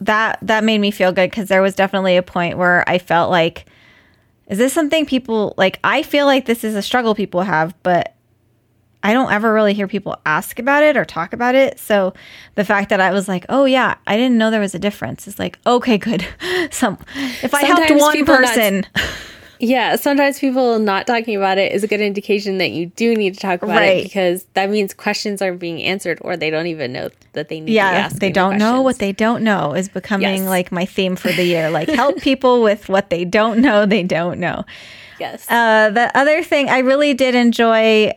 that 0.00 0.38
that 0.42 0.64
made 0.64 0.78
me 0.78 0.90
feel 0.90 1.12
good 1.12 1.30
because 1.30 1.48
there 1.48 1.62
was 1.62 1.74
definitely 1.74 2.16
a 2.16 2.22
point 2.22 2.56
where 2.56 2.82
I 2.88 2.98
felt 2.98 3.30
like, 3.30 3.66
is 4.48 4.58
this 4.58 4.72
something 4.72 5.06
people 5.06 5.54
like? 5.56 5.78
I 5.84 6.02
feel 6.02 6.26
like 6.26 6.46
this 6.46 6.64
is 6.64 6.74
a 6.74 6.82
struggle 6.82 7.14
people 7.14 7.42
have, 7.42 7.74
but 7.82 8.14
I 9.02 9.12
don't 9.12 9.30
ever 9.30 9.52
really 9.52 9.74
hear 9.74 9.86
people 9.86 10.16
ask 10.26 10.58
about 10.58 10.82
it 10.82 10.96
or 10.96 11.04
talk 11.04 11.32
about 11.32 11.54
it. 11.54 11.78
So 11.78 12.14
the 12.56 12.64
fact 12.64 12.88
that 12.88 13.00
I 13.00 13.12
was 13.12 13.28
like, 13.28 13.46
oh 13.48 13.64
yeah, 13.64 13.94
I 14.06 14.16
didn't 14.16 14.38
know 14.38 14.50
there 14.50 14.60
was 14.60 14.74
a 14.74 14.78
difference 14.78 15.28
is 15.28 15.38
like, 15.38 15.58
okay, 15.66 15.98
good. 15.98 16.26
Some 16.70 16.98
if 17.42 17.54
I 17.54 17.64
helped 17.64 17.90
one 17.90 18.12
people 18.12 18.40
not- 18.40 18.48
person, 18.48 18.86
yeah, 19.60 19.96
sometimes 19.96 20.38
people 20.38 20.78
not 20.78 21.06
talking 21.06 21.36
about 21.36 21.58
it 21.58 21.72
is 21.72 21.82
a 21.82 21.86
good 21.88 22.00
indication 22.00 22.58
that 22.58 22.70
you 22.70 22.86
do 22.86 23.14
need 23.14 23.34
to 23.34 23.40
talk 23.40 23.62
about 23.62 23.76
Right. 23.76 23.98
it 23.98 24.04
because 24.04 24.44
that 24.54 24.70
means 24.70 24.94
questions 24.94 25.42
aren't 25.42 25.58
being 25.58 25.82
answered 25.82 26.18
or 26.20 26.36
they 26.36 26.50
don't 26.50 26.66
even 26.68 26.92
know 26.92 27.08
that 27.32 27.48
they 27.48 27.60
need 27.60 27.66
to 27.66 27.72
yeah, 27.72 28.08
they 28.08 28.30
don't 28.30 28.58
know 28.58 28.82
what 28.82 28.98
they 28.98 29.12
don't 29.12 29.42
know 29.42 29.74
is 29.74 29.88
becoming 29.88 30.42
Yes. 30.42 30.48
like 30.48 30.70
my 30.72 30.84
theme 30.84 31.16
for 31.16 31.32
the 31.32 31.44
year. 31.44 31.70
Like 31.70 31.88
help 32.02 32.20
people 32.20 32.62
with 32.62 32.88
what 32.88 33.10
they 33.10 33.24
don't 33.24 33.60
know, 33.60 33.84
they 33.86 34.02
don't 34.04 34.38
know. 34.40 34.64
Yes. 35.18 35.44
Uh, 35.50 35.90
the 35.90 36.16
other 36.16 36.42
thing 36.44 36.68
I 36.68 36.78
really 36.78 37.12
did 37.14 37.34
enjoy, 37.34 38.12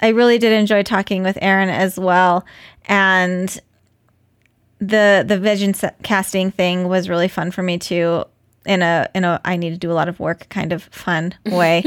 I 0.00 0.08
really 0.08 0.38
did 0.38 0.52
enjoy 0.52 0.82
talking 0.82 1.22
with 1.22 1.38
Erin 1.40 1.68
as 1.68 1.98
well, 1.98 2.44
and 2.86 3.56
the 4.80 5.24
the 5.26 5.38
vision 5.38 5.72
casting 6.02 6.50
thing 6.50 6.88
was 6.88 7.08
really 7.08 7.28
fun 7.28 7.50
for 7.50 7.62
me 7.62 7.78
too. 7.78 8.24
In 8.66 8.82
a 8.82 9.08
in 9.14 9.24
a 9.24 9.40
I 9.44 9.56
need 9.56 9.70
to 9.70 9.76
do 9.76 9.90
a 9.90 9.94
lot 9.94 10.08
of 10.08 10.20
work 10.20 10.48
kind 10.48 10.72
of 10.72 10.84
fun 10.84 11.34
way. 11.46 11.84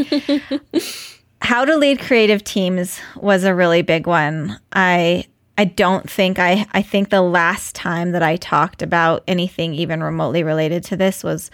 How 1.41 1.65
to 1.65 1.75
lead 1.77 1.99
creative 1.99 2.43
teams 2.43 2.99
was 3.15 3.43
a 3.43 3.55
really 3.55 3.81
big 3.81 4.07
one. 4.07 4.59
I 4.73 5.25
I 5.57 5.65
don't 5.65 6.09
think 6.09 6.39
I 6.39 6.67
I 6.73 6.81
think 6.81 7.09
the 7.09 7.21
last 7.21 7.75
time 7.75 8.11
that 8.11 8.23
I 8.23 8.35
talked 8.35 8.81
about 8.81 9.23
anything 9.27 9.73
even 9.73 10.03
remotely 10.03 10.43
related 10.43 10.83
to 10.85 10.97
this 10.97 11.23
was 11.23 11.49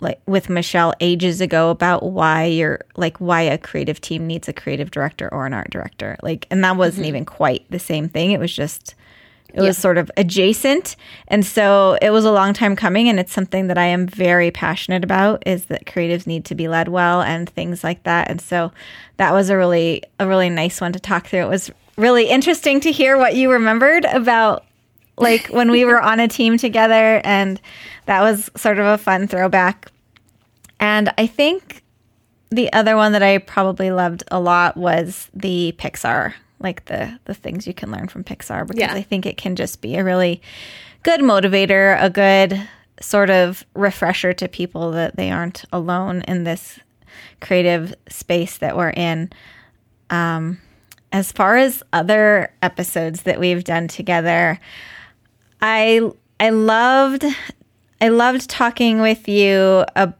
like 0.00 0.20
with 0.26 0.50
Michelle 0.50 0.92
ages 0.98 1.40
ago 1.40 1.70
about 1.70 2.02
why 2.02 2.44
you're 2.44 2.80
like 2.96 3.18
why 3.18 3.42
a 3.42 3.56
creative 3.56 4.00
team 4.00 4.26
needs 4.26 4.48
a 4.48 4.52
creative 4.52 4.90
director 4.90 5.32
or 5.32 5.46
an 5.46 5.54
art 5.54 5.70
director. 5.70 6.16
Like 6.22 6.46
and 6.50 6.64
that 6.64 6.76
wasn't 6.76 7.06
mm-hmm. 7.06 7.08
even 7.08 7.24
quite 7.24 7.64
the 7.70 7.78
same 7.78 8.08
thing. 8.08 8.32
It 8.32 8.40
was 8.40 8.54
just 8.54 8.96
it 9.54 9.60
was 9.60 9.76
sort 9.76 9.98
of 9.98 10.10
adjacent. 10.16 10.96
And 11.28 11.44
so 11.44 11.98
it 12.00 12.10
was 12.10 12.24
a 12.24 12.32
long 12.32 12.54
time 12.54 12.74
coming 12.74 13.08
and 13.08 13.20
it's 13.20 13.32
something 13.32 13.66
that 13.66 13.78
I 13.78 13.86
am 13.86 14.06
very 14.06 14.50
passionate 14.50 15.04
about 15.04 15.42
is 15.46 15.66
that 15.66 15.84
creatives 15.84 16.26
need 16.26 16.44
to 16.46 16.54
be 16.54 16.68
led 16.68 16.88
well 16.88 17.20
and 17.22 17.48
things 17.48 17.84
like 17.84 18.02
that. 18.04 18.30
And 18.30 18.40
so 18.40 18.72
that 19.18 19.32
was 19.32 19.50
a 19.50 19.56
really 19.56 20.02
a 20.18 20.26
really 20.26 20.48
nice 20.48 20.80
one 20.80 20.92
to 20.92 21.00
talk 21.00 21.26
through. 21.26 21.42
It 21.42 21.48
was 21.48 21.70
really 21.96 22.28
interesting 22.28 22.80
to 22.80 22.92
hear 22.92 23.18
what 23.18 23.34
you 23.34 23.50
remembered 23.50 24.04
about 24.06 24.64
like 25.18 25.46
when 25.48 25.70
we 25.70 25.84
were 25.84 26.00
on 26.00 26.20
a 26.20 26.28
team 26.28 26.56
together 26.56 27.20
and 27.24 27.60
that 28.06 28.22
was 28.22 28.50
sort 28.56 28.78
of 28.78 28.86
a 28.86 28.98
fun 28.98 29.26
throwback 29.26 29.90
and 30.80 31.12
i 31.18 31.26
think 31.26 31.82
the 32.50 32.72
other 32.72 32.96
one 32.96 33.12
that 33.12 33.22
i 33.22 33.36
probably 33.36 33.90
loved 33.90 34.24
a 34.30 34.40
lot 34.40 34.76
was 34.76 35.30
the 35.34 35.74
pixar 35.78 36.32
like 36.62 36.84
the 36.86 37.18
the 37.24 37.34
things 37.34 37.66
you 37.66 37.74
can 37.74 37.90
learn 37.90 38.08
from 38.08 38.22
pixar 38.24 38.66
because 38.66 38.80
Yeah. 38.80 38.94
i 38.94 39.02
think 39.02 39.26
it 39.26 39.36
can 39.36 39.56
just 39.56 39.80
be 39.80 39.96
a 39.96 40.04
really 40.04 40.40
good 41.02 41.20
motivator 41.20 42.00
a 42.02 42.08
good 42.10 42.60
sort 43.00 43.30
of 43.30 43.64
refresher 43.74 44.32
to 44.32 44.48
people 44.48 44.92
that 44.92 45.16
they 45.16 45.30
aren't 45.30 45.64
alone 45.72 46.22
in 46.28 46.44
this 46.44 46.78
creative 47.40 47.94
space 48.08 48.58
that 48.58 48.76
we're 48.76 48.90
in 48.90 49.30
um, 50.10 50.58
as 51.10 51.32
far 51.32 51.56
as 51.56 51.82
other 51.92 52.52
episodes 52.62 53.22
that 53.22 53.38
we've 53.40 53.64
done 53.64 53.88
together, 53.88 54.58
I 55.60 56.00
I 56.40 56.50
loved 56.50 57.24
I 58.00 58.08
loved 58.08 58.48
talking 58.48 59.00
with 59.00 59.28
you 59.28 59.84
uh, 59.96 60.12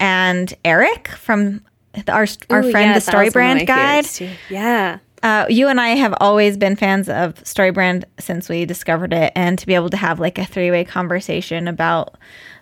and 0.00 0.52
Eric 0.64 1.08
from 1.08 1.62
our 2.08 2.26
our 2.50 2.62
Ooh, 2.64 2.70
friend 2.70 2.90
yeah, 2.90 2.94
the 2.94 3.00
Story 3.00 3.26
was 3.26 3.34
one 3.34 3.58
of 3.58 3.66
Brand 3.66 3.66
Guide. 3.66 4.06
Yeah. 4.50 4.98
Uh, 5.22 5.46
you 5.48 5.68
and 5.68 5.80
I 5.80 5.90
have 5.90 6.14
always 6.20 6.56
been 6.56 6.76
fans 6.76 7.08
of 7.08 7.34
StoryBrand 7.44 8.04
since 8.18 8.48
we 8.48 8.64
discovered 8.64 9.12
it, 9.12 9.32
and 9.34 9.58
to 9.58 9.66
be 9.66 9.74
able 9.74 9.90
to 9.90 9.96
have 9.96 10.20
like 10.20 10.38
a 10.38 10.44
three 10.44 10.70
way 10.70 10.84
conversation 10.84 11.68
about 11.68 12.16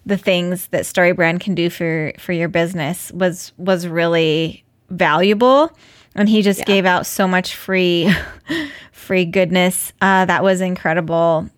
the 0.05 0.17
things 0.17 0.69
that 0.69 0.85
StoryBrand 0.85 1.41
can 1.41 1.55
do 1.55 1.69
for 1.69 2.13
for 2.19 2.33
your 2.33 2.49
business 2.49 3.13
was 3.13 3.53
was 3.57 3.87
really 3.87 4.65
valuable. 4.91 5.71
And 6.15 6.31
he 6.31 6.41
just 6.41 6.65
gave 6.65 6.87
out 6.87 7.05
so 7.05 7.29
much 7.29 7.55
free 7.55 8.11
free 8.93 9.27
goodness. 9.27 9.93
Uh, 10.01 10.25
that 10.25 10.43
was 10.43 10.61
incredible. 10.61 11.51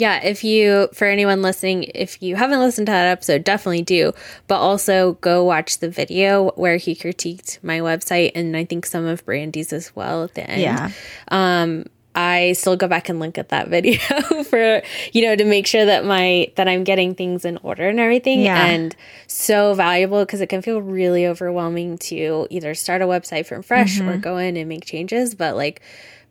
Yeah, 0.00 0.24
if 0.24 0.42
you, 0.42 0.88
for 0.94 1.06
anyone 1.06 1.42
listening, 1.42 1.84
if 1.94 2.22
you 2.22 2.34
haven't 2.34 2.58
listened 2.58 2.86
to 2.86 2.92
that 2.92 3.06
episode, 3.06 3.44
definitely 3.44 3.82
do. 3.82 4.12
But 4.46 4.58
also 4.58 5.14
go 5.20 5.44
watch 5.44 5.78
the 5.78 5.90
video 5.90 6.52
where 6.52 6.78
he 6.78 6.94
critiqued 6.94 7.62
my 7.62 7.80
website 7.80 8.32
and 8.34 8.56
I 8.56 8.64
think 8.64 8.86
some 8.86 9.04
of 9.04 9.24
Brandy's 9.26 9.74
as 9.74 9.94
well 9.94 10.24
at 10.24 10.34
the 10.34 10.48
end. 10.48 10.62
Yeah. 10.62 10.90
Um, 11.28 11.84
I 12.14 12.54
still 12.54 12.76
go 12.76 12.88
back 12.88 13.10
and 13.10 13.20
look 13.20 13.36
at 13.36 13.50
that 13.50 13.68
video 13.76 14.00
for, 14.44 14.80
you 15.12 15.22
know, 15.22 15.36
to 15.36 15.44
make 15.44 15.66
sure 15.66 15.84
that 15.84 16.06
my, 16.06 16.50
that 16.56 16.66
I'm 16.66 16.82
getting 16.82 17.14
things 17.14 17.44
in 17.44 17.58
order 17.58 17.86
and 17.86 18.00
everything. 18.00 18.40
Yeah. 18.40 18.64
And 18.66 18.96
so 19.26 19.74
valuable 19.74 20.24
because 20.24 20.40
it 20.40 20.48
can 20.48 20.62
feel 20.62 20.80
really 20.80 21.26
overwhelming 21.26 21.98
to 21.98 22.46
either 22.48 22.74
start 22.74 23.02
a 23.02 23.06
website 23.06 23.44
from 23.44 23.62
fresh 23.62 24.00
or 24.00 24.16
go 24.16 24.38
in 24.38 24.56
and 24.56 24.66
make 24.66 24.86
changes. 24.86 25.34
But 25.34 25.56
like 25.56 25.82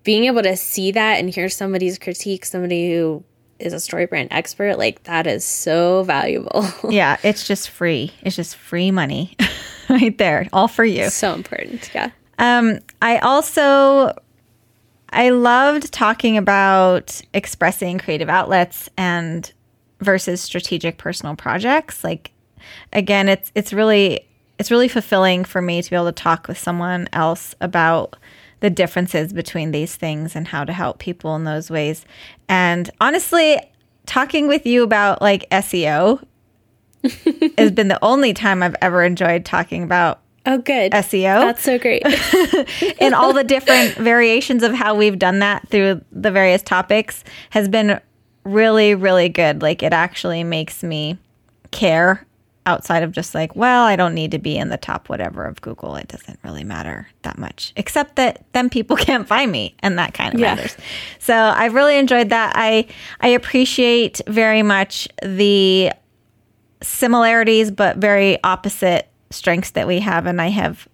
being 0.03 0.25
able 0.25 0.41
to 0.41 0.57
see 0.57 0.91
that 0.91 1.19
and 1.19 1.29
hear 1.29 1.49
somebody's 1.49 1.99
critique, 1.99 2.45
somebody 2.45 2.91
who 2.91 3.23
is 3.59 3.73
a 3.73 3.77
StoryBrand 3.77 4.29
expert, 4.31 4.77
like 4.77 5.03
that 5.03 5.27
is 5.27 5.43
so 5.45 6.03
valuable. 6.03 6.65
Yeah, 6.89 7.17
it's 7.23 7.45
just 7.47 7.69
free. 7.69 8.11
It's 8.21 8.35
just 8.35 8.55
free 8.55 8.91
money 8.91 9.35
right 9.89 10.17
there, 10.17 10.47
all 10.53 10.67
for 10.67 10.83
you. 10.85 11.09
so 11.09 11.33
important. 11.33 11.89
Yeah. 11.93 12.11
Um, 12.39 12.79
I 13.01 13.17
also 13.19 14.13
I 15.11 15.29
loved 15.29 15.91
talking 15.91 16.37
about 16.37 17.21
expressing 17.33 17.97
creative 17.99 18.29
outlets 18.29 18.89
and 18.97 19.51
versus 19.99 20.41
strategic 20.41 20.97
personal 20.97 21.35
projects. 21.35 22.03
Like 22.03 22.31
again, 22.93 23.27
it's 23.27 23.51
it's 23.55 23.73
really 23.73 24.25
it's 24.57 24.71
really 24.71 24.87
fulfilling 24.87 25.43
for 25.45 25.61
me 25.61 25.81
to 25.81 25.89
be 25.89 25.95
able 25.95 26.07
to 26.07 26.11
talk 26.11 26.47
with 26.47 26.57
someone 26.57 27.07
else 27.13 27.55
about 27.61 28.15
the 28.59 28.69
differences 28.69 29.33
between 29.33 29.71
these 29.71 29.95
things 29.95 30.35
and 30.35 30.47
how 30.47 30.63
to 30.63 30.73
help 30.73 30.99
people 30.99 31.35
in 31.35 31.43
those 31.43 31.69
ways. 31.69 32.05
And 32.47 32.89
honestly, 32.99 33.59
talking 34.05 34.47
with 34.47 34.65
you 34.65 34.83
about 34.83 35.21
like 35.21 35.49
SEO 35.49 36.23
has 37.57 37.71
been 37.71 37.87
the 37.87 37.99
only 38.01 38.33
time 38.33 38.61
I've 38.61 38.75
ever 38.81 39.03
enjoyed 39.03 39.45
talking 39.45 39.83
about 39.83 40.21
Oh, 40.45 40.57
good. 40.57 40.93
SEO 40.93 41.41
That's 41.41 41.61
so 41.61 41.77
great. 41.77 42.01
and 43.01 43.13
all 43.13 43.33
the 43.33 43.43
different 43.43 43.93
variations 43.95 44.63
of 44.63 44.73
how 44.73 44.95
we've 44.95 45.19
done 45.19 45.39
that 45.39 45.67
through 45.69 46.01
the 46.11 46.31
various 46.31 46.61
topics 46.63 47.23
has 47.51 47.67
been 47.67 47.99
really 48.45 48.95
really 48.95 49.29
good 49.29 49.61
like 49.61 49.83
it 49.83 49.93
actually 49.93 50.43
makes 50.43 50.81
me 50.81 51.19
care 51.71 52.25
outside 52.69 53.03
of 53.03 53.11
just 53.11 53.33
like, 53.35 53.55
well, 53.55 53.83
I 53.83 53.95
don't 53.95 54.13
need 54.13 54.31
to 54.31 54.39
be 54.39 54.55
in 54.57 54.69
the 54.69 54.77
top 54.77 55.09
whatever 55.09 55.43
of 55.45 55.59
Google. 55.61 55.95
It 55.95 56.07
doesn't 56.07 56.39
really 56.43 56.63
matter 56.63 57.07
that 57.23 57.37
much, 57.37 57.73
except 57.75 58.15
that 58.15 58.45
then 58.53 58.69
people 58.69 58.95
can't 59.07 59.27
find 59.27 59.51
me, 59.51 59.75
and 59.79 59.97
that 59.99 60.13
kind 60.13 60.33
of 60.33 60.39
Yeah. 60.39 60.55
matters. 60.55 60.77
So 61.19 61.33
I've 61.35 61.73
really 61.73 61.97
enjoyed 61.97 62.29
that. 62.29 62.53
I 62.55 62.85
I 63.19 63.29
appreciate 63.29 64.21
very 64.27 64.61
much 64.63 65.07
the 65.23 65.91
similarities 66.81 67.71
but 67.71 67.97
very 67.97 68.41
opposite 68.43 69.09
strengths 69.31 69.71
that 69.71 69.85
we 69.87 69.99
have 69.99 70.25
and 70.25 70.41
I 70.41 70.47
have 70.47 70.87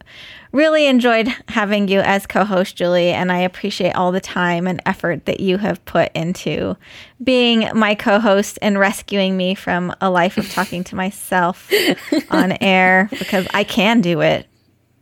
really 0.55 0.87
enjoyed 0.87 1.27
having 1.49 1.87
you 1.87 1.99
as 1.99 2.25
co-host 2.25 2.75
Julie 2.75 3.09
and 3.09 3.31
I 3.31 3.39
appreciate 3.39 3.93
all 3.93 4.11
the 4.11 4.21
time 4.21 4.67
and 4.67 4.81
effort 4.85 5.25
that 5.25 5.39
you 5.39 5.57
have 5.57 5.83
put 5.85 6.11
into 6.15 6.77
being 7.23 7.69
my 7.73 7.93
co-host 7.95 8.57
and 8.61 8.79
rescuing 8.79 9.35
me 9.35 9.53
from 9.55 9.93
a 10.01 10.09
life 10.09 10.37
of 10.37 10.49
talking 10.49 10.83
to 10.85 10.95
myself 10.95 11.69
on 12.31 12.53
air 12.61 13.09
because 13.11 13.47
I 13.53 13.63
can 13.63 14.01
do 14.01 14.21
it 14.21 14.47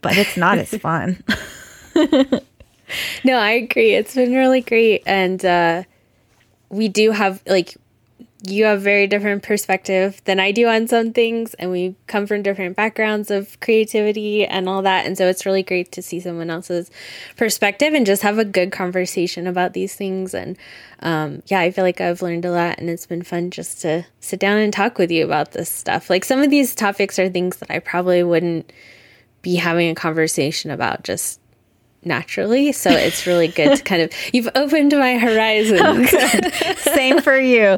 but 0.02 0.18
it's 0.18 0.36
not 0.36 0.58
as 0.58 0.70
fun. 0.70 1.24
No, 3.24 3.38
I 3.38 3.52
agree. 3.52 3.94
It's 3.94 4.16
been 4.16 4.34
really 4.34 4.62
great. 4.62 5.04
And 5.06 5.44
uh, 5.44 5.84
we 6.70 6.88
do 6.88 7.12
have, 7.12 7.42
like, 7.48 7.76
you 8.46 8.66
have 8.66 8.82
very 8.82 9.08
different 9.08 9.42
perspective 9.42 10.22
than 10.26 10.38
I 10.38 10.52
do 10.52 10.68
on 10.68 10.88
some 10.88 11.14
things. 11.14 11.54
And 11.54 11.72
we 11.72 11.96
come 12.08 12.28
from 12.28 12.42
different 12.42 12.76
backgrounds 12.76 13.32
of 13.32 13.58
creativity 13.62 14.46
and 14.46 14.68
all 14.68 14.82
that. 14.82 15.06
And 15.06 15.18
so 15.18 15.28
it's 15.28 15.46
really 15.46 15.64
great 15.64 15.94
to 15.94 16.02
see 16.02 16.20
someone 16.20 16.50
else's 16.50 16.92
perspective 17.38 17.94
and 17.94 18.06
just 18.06 18.22
have 18.22 18.40
a 18.40 18.46
good 18.46 18.74
conversation 18.74 19.48
about 19.48 19.72
these 19.72 19.96
things. 19.96 20.34
And 20.34 20.58
um, 21.00 21.42
yeah, 21.46 21.62
I 21.62 21.72
feel 21.72 21.86
like 21.86 22.02
I've 22.02 22.22
learned 22.22 22.44
a 22.44 22.52
lot. 22.52 22.80
And 22.80 22.90
it's 22.90 23.06
been 23.06 23.24
fun 23.24 23.50
just 23.50 23.82
to 23.84 24.06
sit 24.20 24.42
down 24.42 24.58
and 24.58 24.74
talk 24.74 24.98
with 24.98 25.10
you 25.10 25.24
about 25.24 25.54
this 25.54 25.70
stuff. 25.70 26.10
Like, 26.10 26.26
some 26.26 26.42
of 26.42 26.50
these 26.50 26.76
topics 26.76 27.18
are 27.20 27.30
things 27.30 27.58
that 27.58 27.72
I 27.72 27.80
probably 27.80 28.24
wouldn't 28.24 28.74
be 29.42 29.56
having 29.56 29.90
a 29.90 29.96
conversation 29.96 30.70
about 30.70 31.04
just 31.04 31.40
naturally. 32.06 32.72
So 32.72 32.90
it's 32.90 33.26
really 33.26 33.48
good 33.48 33.78
to 33.78 33.84
kind 33.84 34.02
of 34.02 34.12
you've 34.34 34.50
opened 34.56 34.92
my 34.92 35.18
horizons. 35.18 36.10
Same 36.80 37.22
for 37.22 37.38
you. 37.38 37.78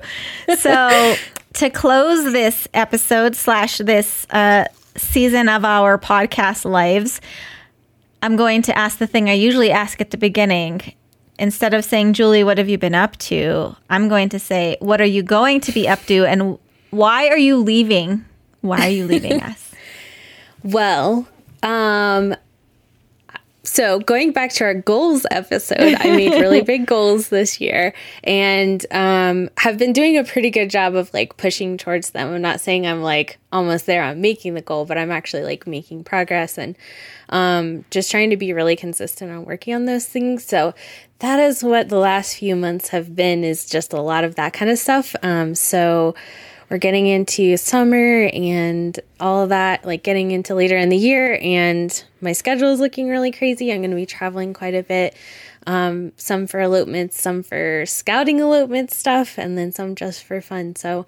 So 0.57 1.15
to 1.53 1.69
close 1.69 2.31
this 2.33 2.67
episode 2.73 3.35
slash 3.35 3.77
this 3.77 4.27
uh, 4.29 4.65
season 4.97 5.49
of 5.49 5.63
our 5.65 5.97
podcast 5.97 6.65
lives, 6.65 7.21
I'm 8.21 8.35
going 8.35 8.61
to 8.63 8.77
ask 8.77 8.97
the 8.97 9.07
thing 9.07 9.29
I 9.29 9.33
usually 9.33 9.71
ask 9.71 10.01
at 10.01 10.11
the 10.11 10.17
beginning. 10.17 10.81
Instead 11.37 11.73
of 11.73 11.83
saying, 11.83 12.13
Julie, 12.13 12.45
what 12.45 12.57
have 12.57 12.69
you 12.69 12.77
been 12.77 12.95
up 12.95 13.17
to? 13.17 13.75
I'm 13.89 14.07
going 14.07 14.29
to 14.29 14.39
say, 14.39 14.77
what 14.79 15.01
are 15.01 15.05
you 15.05 15.21
going 15.21 15.59
to 15.61 15.71
be 15.73 15.87
up 15.87 15.99
to? 16.05 16.25
And 16.25 16.57
why 16.91 17.27
are 17.27 17.37
you 17.37 17.57
leaving? 17.57 18.23
Why 18.61 18.87
are 18.87 18.89
you 18.89 19.05
leaving 19.05 19.41
us? 19.41 19.71
well, 20.63 21.27
um 21.61 22.35
so 23.65 23.99
going 23.99 24.31
back 24.31 24.51
to 24.53 24.63
our 24.63 24.73
goals 24.73 25.25
episode, 25.31 25.95
I 25.99 26.15
made 26.15 26.39
really 26.39 26.61
big 26.63 26.85
goals 26.85 27.29
this 27.29 27.59
year 27.59 27.93
and 28.23 28.85
um, 28.91 29.49
have 29.57 29.77
been 29.77 29.93
doing 29.93 30.17
a 30.17 30.23
pretty 30.23 30.49
good 30.49 30.69
job 30.69 30.95
of 30.95 31.13
like 31.13 31.37
pushing 31.37 31.77
towards 31.77 32.11
them. 32.11 32.33
I'm 32.33 32.41
not 32.41 32.61
saying 32.61 32.85
I'm 32.85 33.01
like 33.01 33.39
almost 33.51 33.85
there 33.85 34.03
on 34.03 34.21
making 34.21 34.53
the 34.53 34.61
goal, 34.61 34.85
but 34.85 34.97
I'm 34.97 35.11
actually 35.11 35.43
like 35.43 35.65
making 35.65 36.03
progress 36.03 36.57
and 36.57 36.77
um, 37.29 37.85
just 37.89 38.11
trying 38.11 38.29
to 38.29 38.37
be 38.37 38.53
really 38.53 38.75
consistent 38.75 39.31
on 39.31 39.45
working 39.45 39.73
on 39.73 39.85
those 39.85 40.05
things. 40.05 40.45
So 40.45 40.73
that 41.19 41.39
is 41.39 41.63
what 41.63 41.89
the 41.89 41.97
last 41.97 42.37
few 42.37 42.55
months 42.55 42.89
have 42.89 43.15
been 43.15 43.43
is 43.43 43.65
just 43.65 43.93
a 43.93 44.01
lot 44.01 44.23
of 44.23 44.35
that 44.35 44.53
kind 44.53 44.69
of 44.69 44.77
stuff. 44.77 45.15
Um, 45.23 45.55
so 45.55 46.13
we're 46.69 46.77
getting 46.77 47.07
into 47.07 47.57
summer 47.57 48.29
and 48.33 48.99
all 49.19 49.43
of 49.43 49.49
that, 49.49 49.85
like 49.85 50.03
getting 50.03 50.31
into 50.31 50.55
later 50.55 50.77
in 50.77 50.89
the 50.89 50.97
year, 50.97 51.39
and 51.41 52.03
my 52.21 52.31
schedule 52.31 52.69
is 52.69 52.79
looking 52.79 53.07
really 53.09 53.31
crazy. 53.31 53.71
I'm 53.71 53.79
going 53.79 53.91
to 53.91 53.95
be 53.95 54.05
traveling 54.05 54.53
quite 54.53 54.73
a 54.73 54.83
bit, 54.83 55.15
um, 55.67 56.11
some 56.17 56.47
for 56.47 56.59
elopements, 56.59 57.21
some 57.21 57.43
for 57.43 57.85
scouting 57.85 58.39
elopement 58.39 58.91
stuff, 58.91 59.37
and 59.37 59.57
then 59.57 59.71
some 59.71 59.95
just 59.95 60.23
for 60.23 60.41
fun. 60.41 60.75
So, 60.75 61.05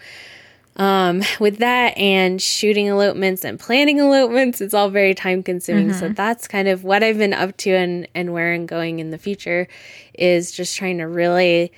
um, 0.75 1.23
with 1.39 1.57
that 1.57 1.97
and 1.97 2.39
shooting 2.39 2.85
elopements 2.85 3.43
and 3.43 3.59
planning 3.59 3.97
elopements, 3.97 4.61
it's 4.61 4.75
all 4.75 4.91
very 4.91 5.15
time 5.15 5.41
consuming. 5.41 5.91
So 5.93 6.09
that's 6.09 6.47
kind 6.47 6.67
of 6.67 6.83
what 6.83 7.01
I've 7.01 7.17
been 7.17 7.33
up 7.33 7.57
to 7.57 7.71
and, 7.71 8.07
and 8.13 8.31
where 8.31 8.53
I'm 8.53 8.67
going 8.67 8.99
in 8.99 9.09
the 9.09 9.17
future 9.17 9.67
is 10.13 10.51
just 10.51 10.77
trying 10.77 10.99
to 10.99 11.07
really 11.07 11.71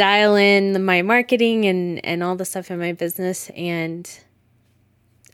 dial 0.00 0.34
in 0.34 0.82
my 0.82 1.02
marketing 1.02 1.66
and 1.66 2.02
and 2.06 2.22
all 2.22 2.34
the 2.34 2.46
stuff 2.46 2.70
in 2.70 2.78
my 2.78 2.90
business 2.90 3.50
and 3.50 4.20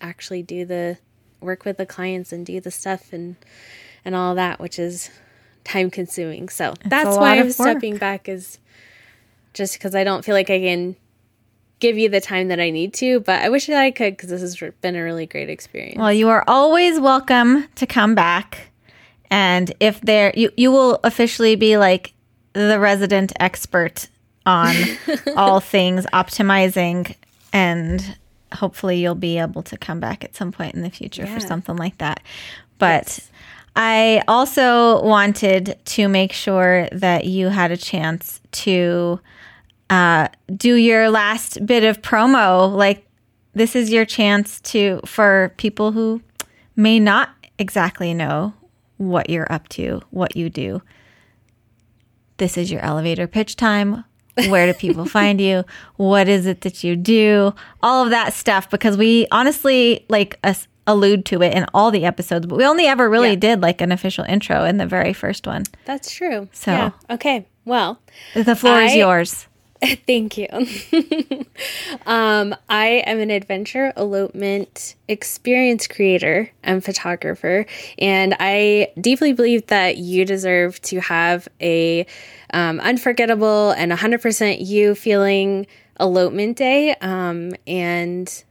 actually 0.00 0.42
do 0.42 0.64
the 0.64 0.98
work 1.40 1.64
with 1.64 1.76
the 1.76 1.86
clients 1.86 2.32
and 2.32 2.44
do 2.44 2.60
the 2.60 2.72
stuff 2.72 3.12
and 3.12 3.36
and 4.04 4.16
all 4.16 4.34
that 4.34 4.58
which 4.58 4.76
is 4.76 5.08
time 5.62 5.88
consuming. 5.88 6.48
So 6.48 6.74
that's 6.84 7.16
why 7.16 7.38
i'm 7.38 7.52
stepping 7.52 7.96
back 7.96 8.28
is 8.28 8.58
just 9.54 9.74
because 9.74 9.94
i 9.94 10.02
don't 10.02 10.24
feel 10.24 10.34
like 10.34 10.50
i 10.50 10.58
can 10.58 10.96
give 11.78 11.96
you 11.96 12.08
the 12.08 12.20
time 12.20 12.48
that 12.48 12.58
i 12.58 12.70
need 12.70 12.92
to 12.94 13.20
but 13.20 13.42
i 13.42 13.48
wish 13.48 13.66
that 13.66 13.78
i 13.78 13.92
could 13.92 14.16
because 14.16 14.30
this 14.30 14.40
has 14.40 14.56
been 14.80 14.96
a 14.96 15.02
really 15.02 15.26
great 15.26 15.48
experience. 15.48 15.96
Well, 15.96 16.12
you 16.12 16.28
are 16.28 16.42
always 16.48 16.98
welcome 16.98 17.68
to 17.76 17.86
come 17.86 18.16
back. 18.16 18.72
And 19.30 19.72
if 19.78 20.00
there, 20.00 20.32
you, 20.36 20.50
you 20.56 20.72
will 20.72 20.98
officially 21.04 21.54
be 21.54 21.76
like 21.78 22.14
the 22.52 22.80
resident 22.80 23.32
expert 23.38 24.08
on 24.46 24.74
all 25.36 25.60
things 25.60 26.06
optimizing. 26.14 27.14
And 27.52 28.16
hopefully 28.54 28.98
you'll 29.00 29.14
be 29.14 29.38
able 29.38 29.62
to 29.64 29.76
come 29.76 30.00
back 30.00 30.24
at 30.24 30.34
some 30.36 30.52
point 30.52 30.74
in 30.74 30.82
the 30.82 30.90
future 30.90 31.24
Yeah. 31.24 31.34
for 31.34 31.40
something 31.40 31.76
like 31.76 31.98
that. 31.98 32.22
But 32.78 33.18
I 33.74 34.22
also 34.28 35.02
wanted 35.02 35.76
to 35.84 36.08
make 36.08 36.32
sure 36.32 36.88
that 36.92 37.24
you 37.26 37.48
had 37.48 37.70
a 37.72 37.76
chance 37.76 38.40
to 38.52 39.20
uh, 39.90 40.28
do 40.54 40.74
your 40.76 41.10
last 41.10 41.64
bit 41.66 41.84
of 41.84 42.00
promo. 42.02 42.72
Like 42.74 43.06
this 43.54 43.76
is 43.76 43.90
your 43.90 44.04
chance 44.04 44.60
to 44.62 45.00
for 45.04 45.52
people 45.56 45.92
who 45.92 46.22
may 46.74 46.98
not 47.00 47.30
exactly 47.58 48.12
know 48.14 48.52
what 48.98 49.28
you're 49.30 49.50
up 49.52 49.68
to, 49.70 50.02
what 50.10 50.36
you 50.36 50.48
do. 50.50 50.82
This 52.38 52.56
is 52.58 52.70
your 52.70 52.80
elevator 52.82 53.26
pitch 53.26 53.56
time. 53.56 54.04
Where 54.48 54.66
do 54.66 54.74
people 54.78 55.04
find 55.18 55.40
you? 55.40 55.64
What 55.96 56.28
is 56.28 56.46
it 56.46 56.60
that 56.62 56.84
you 56.84 56.94
do? 56.96 57.54
All 57.82 58.04
of 58.04 58.10
that 58.10 58.32
stuff 58.34 58.68
because 58.70 58.96
we 58.96 59.26
honestly 59.32 60.04
like 60.08 60.38
us 60.44 60.68
allude 60.86 61.24
to 61.26 61.42
it 61.42 61.52
in 61.54 61.66
all 61.74 61.90
the 61.90 62.04
episodes, 62.04 62.46
but 62.46 62.56
we 62.56 62.64
only 62.64 62.86
ever 62.86 63.08
really 63.10 63.30
Yeah. 63.30 63.34
did 63.36 63.60
like 63.62 63.80
an 63.80 63.90
official 63.92 64.24
intro 64.24 64.64
in 64.64 64.76
the 64.76 64.86
very 64.86 65.12
first 65.12 65.46
one. 65.46 65.64
that's 65.84 66.12
true 66.14 66.48
So- 66.52 66.70
yeah. 66.72 66.90
okay 67.10 67.46
well 67.64 67.98
The 68.34 68.54
floor 68.54 68.82
is 68.82 68.94
yours. 68.94 69.46
Thank 70.06 70.38
you. 70.38 70.46
um, 72.06 72.54
I 72.68 73.02
am 73.06 73.18
an 73.20 73.30
adventure 73.30 73.92
elopement 73.96 74.94
experience 75.08 75.86
creator 75.86 76.50
and 76.62 76.82
photographer, 76.82 77.66
and 77.98 78.34
I 78.40 78.92
deeply 79.00 79.32
believe 79.32 79.66
that 79.66 79.98
you 79.98 80.24
deserve 80.24 80.80
to 80.82 81.00
have 81.00 81.48
a 81.60 82.06
um, 82.52 82.80
unforgettable 82.80 83.72
and 83.72 83.92
100% 83.92 84.64
you 84.66 84.94
feeling 84.94 85.66
elopement 86.00 86.56
day. 86.56 86.94
Um, 87.00 87.52
and 87.66 88.44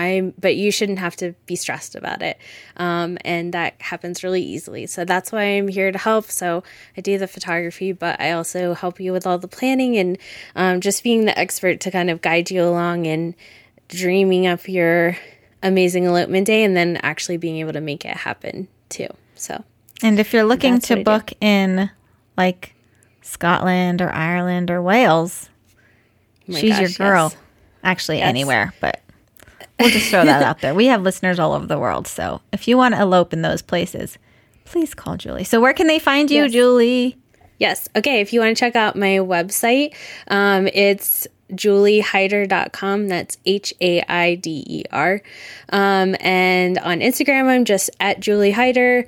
I'm, 0.00 0.34
but 0.38 0.56
you 0.56 0.70
shouldn't 0.70 0.98
have 0.98 1.16
to 1.16 1.34
be 1.46 1.56
stressed 1.56 1.94
about 1.94 2.22
it. 2.22 2.38
Um, 2.76 3.18
and 3.24 3.52
that 3.54 3.74
happens 3.80 4.24
really 4.24 4.42
easily. 4.42 4.86
So 4.86 5.04
that's 5.04 5.30
why 5.32 5.42
I'm 5.42 5.68
here 5.68 5.92
to 5.92 5.98
help. 5.98 6.30
So 6.30 6.62
I 6.96 7.00
do 7.00 7.18
the 7.18 7.26
photography, 7.26 7.92
but 7.92 8.20
I 8.20 8.32
also 8.32 8.74
help 8.74 8.98
you 9.00 9.12
with 9.12 9.26
all 9.26 9.38
the 9.38 9.48
planning 9.48 9.96
and 9.96 10.18
um, 10.56 10.80
just 10.80 11.02
being 11.04 11.24
the 11.26 11.38
expert 11.38 11.80
to 11.80 11.90
kind 11.90 12.10
of 12.10 12.20
guide 12.22 12.50
you 12.50 12.62
along 12.64 13.06
and 13.06 13.34
dreaming 13.88 14.46
up 14.46 14.68
your 14.68 15.16
amazing 15.62 16.04
elopement 16.04 16.46
day 16.46 16.64
and 16.64 16.76
then 16.76 16.96
actually 17.02 17.36
being 17.36 17.56
able 17.58 17.72
to 17.72 17.80
make 17.80 18.04
it 18.04 18.16
happen 18.16 18.68
too. 18.88 19.08
So 19.34 19.62
And 20.02 20.18
if 20.18 20.32
you're 20.32 20.44
looking 20.44 20.78
to 20.80 21.02
book 21.04 21.32
in 21.40 21.90
like 22.36 22.74
Scotland 23.22 24.00
or 24.00 24.10
Ireland 24.10 24.70
or 24.70 24.80
Wales, 24.80 25.50
oh 26.48 26.54
she's 26.54 26.70
gosh, 26.70 26.80
your 26.98 27.08
girl. 27.10 27.28
yes. 27.32 27.36
Actually, 27.82 28.18
Yes. 28.18 28.28
anywhere, 28.28 28.72
but 28.80 29.00
we'll 29.80 29.90
just 29.90 30.10
throw 30.10 30.24
that 30.24 30.42
out 30.42 30.60
there. 30.60 30.74
We 30.80 30.86
have 30.86 31.02
listeners 31.02 31.38
all 31.38 31.52
over 31.52 31.66
the 31.66 31.78
world. 31.78 32.06
So 32.06 32.40
if 32.52 32.68
you 32.68 32.76
want 32.76 32.94
to 32.94 33.00
elope 33.00 33.32
in 33.32 33.42
those 33.42 33.62
places, 33.62 34.18
please 34.64 34.94
call 34.94 35.16
Julie. 35.16 35.44
So 35.44 35.60
where 35.60 35.72
can 35.74 35.86
they 35.88 35.98
find 35.98 36.30
you, 36.30 36.42
Yes. 36.44 36.52
Julie? 36.52 37.16
Yes. 37.58 37.88
Okay. 37.96 38.20
If 38.20 38.32
you 38.32 38.40
want 38.40 38.56
to 38.56 38.60
check 38.60 38.76
out 38.76 38.96
my 38.96 39.18
website, 39.18 39.94
um, 40.28 40.68
it's 40.72 41.26
juliehaider.com. 41.52 43.08
That's 43.08 43.36
H 43.44 43.74
A 43.80 44.02
I 44.08 44.34
D 44.36 44.64
E 44.66 44.84
R. 44.92 45.20
Um, 45.70 46.14
and 46.20 46.78
on 46.78 47.00
Instagram, 47.00 47.46
I'm 47.48 47.64
just 47.64 47.90
at 48.00 48.20
Julie 48.20 48.52
Haider. 48.52 49.06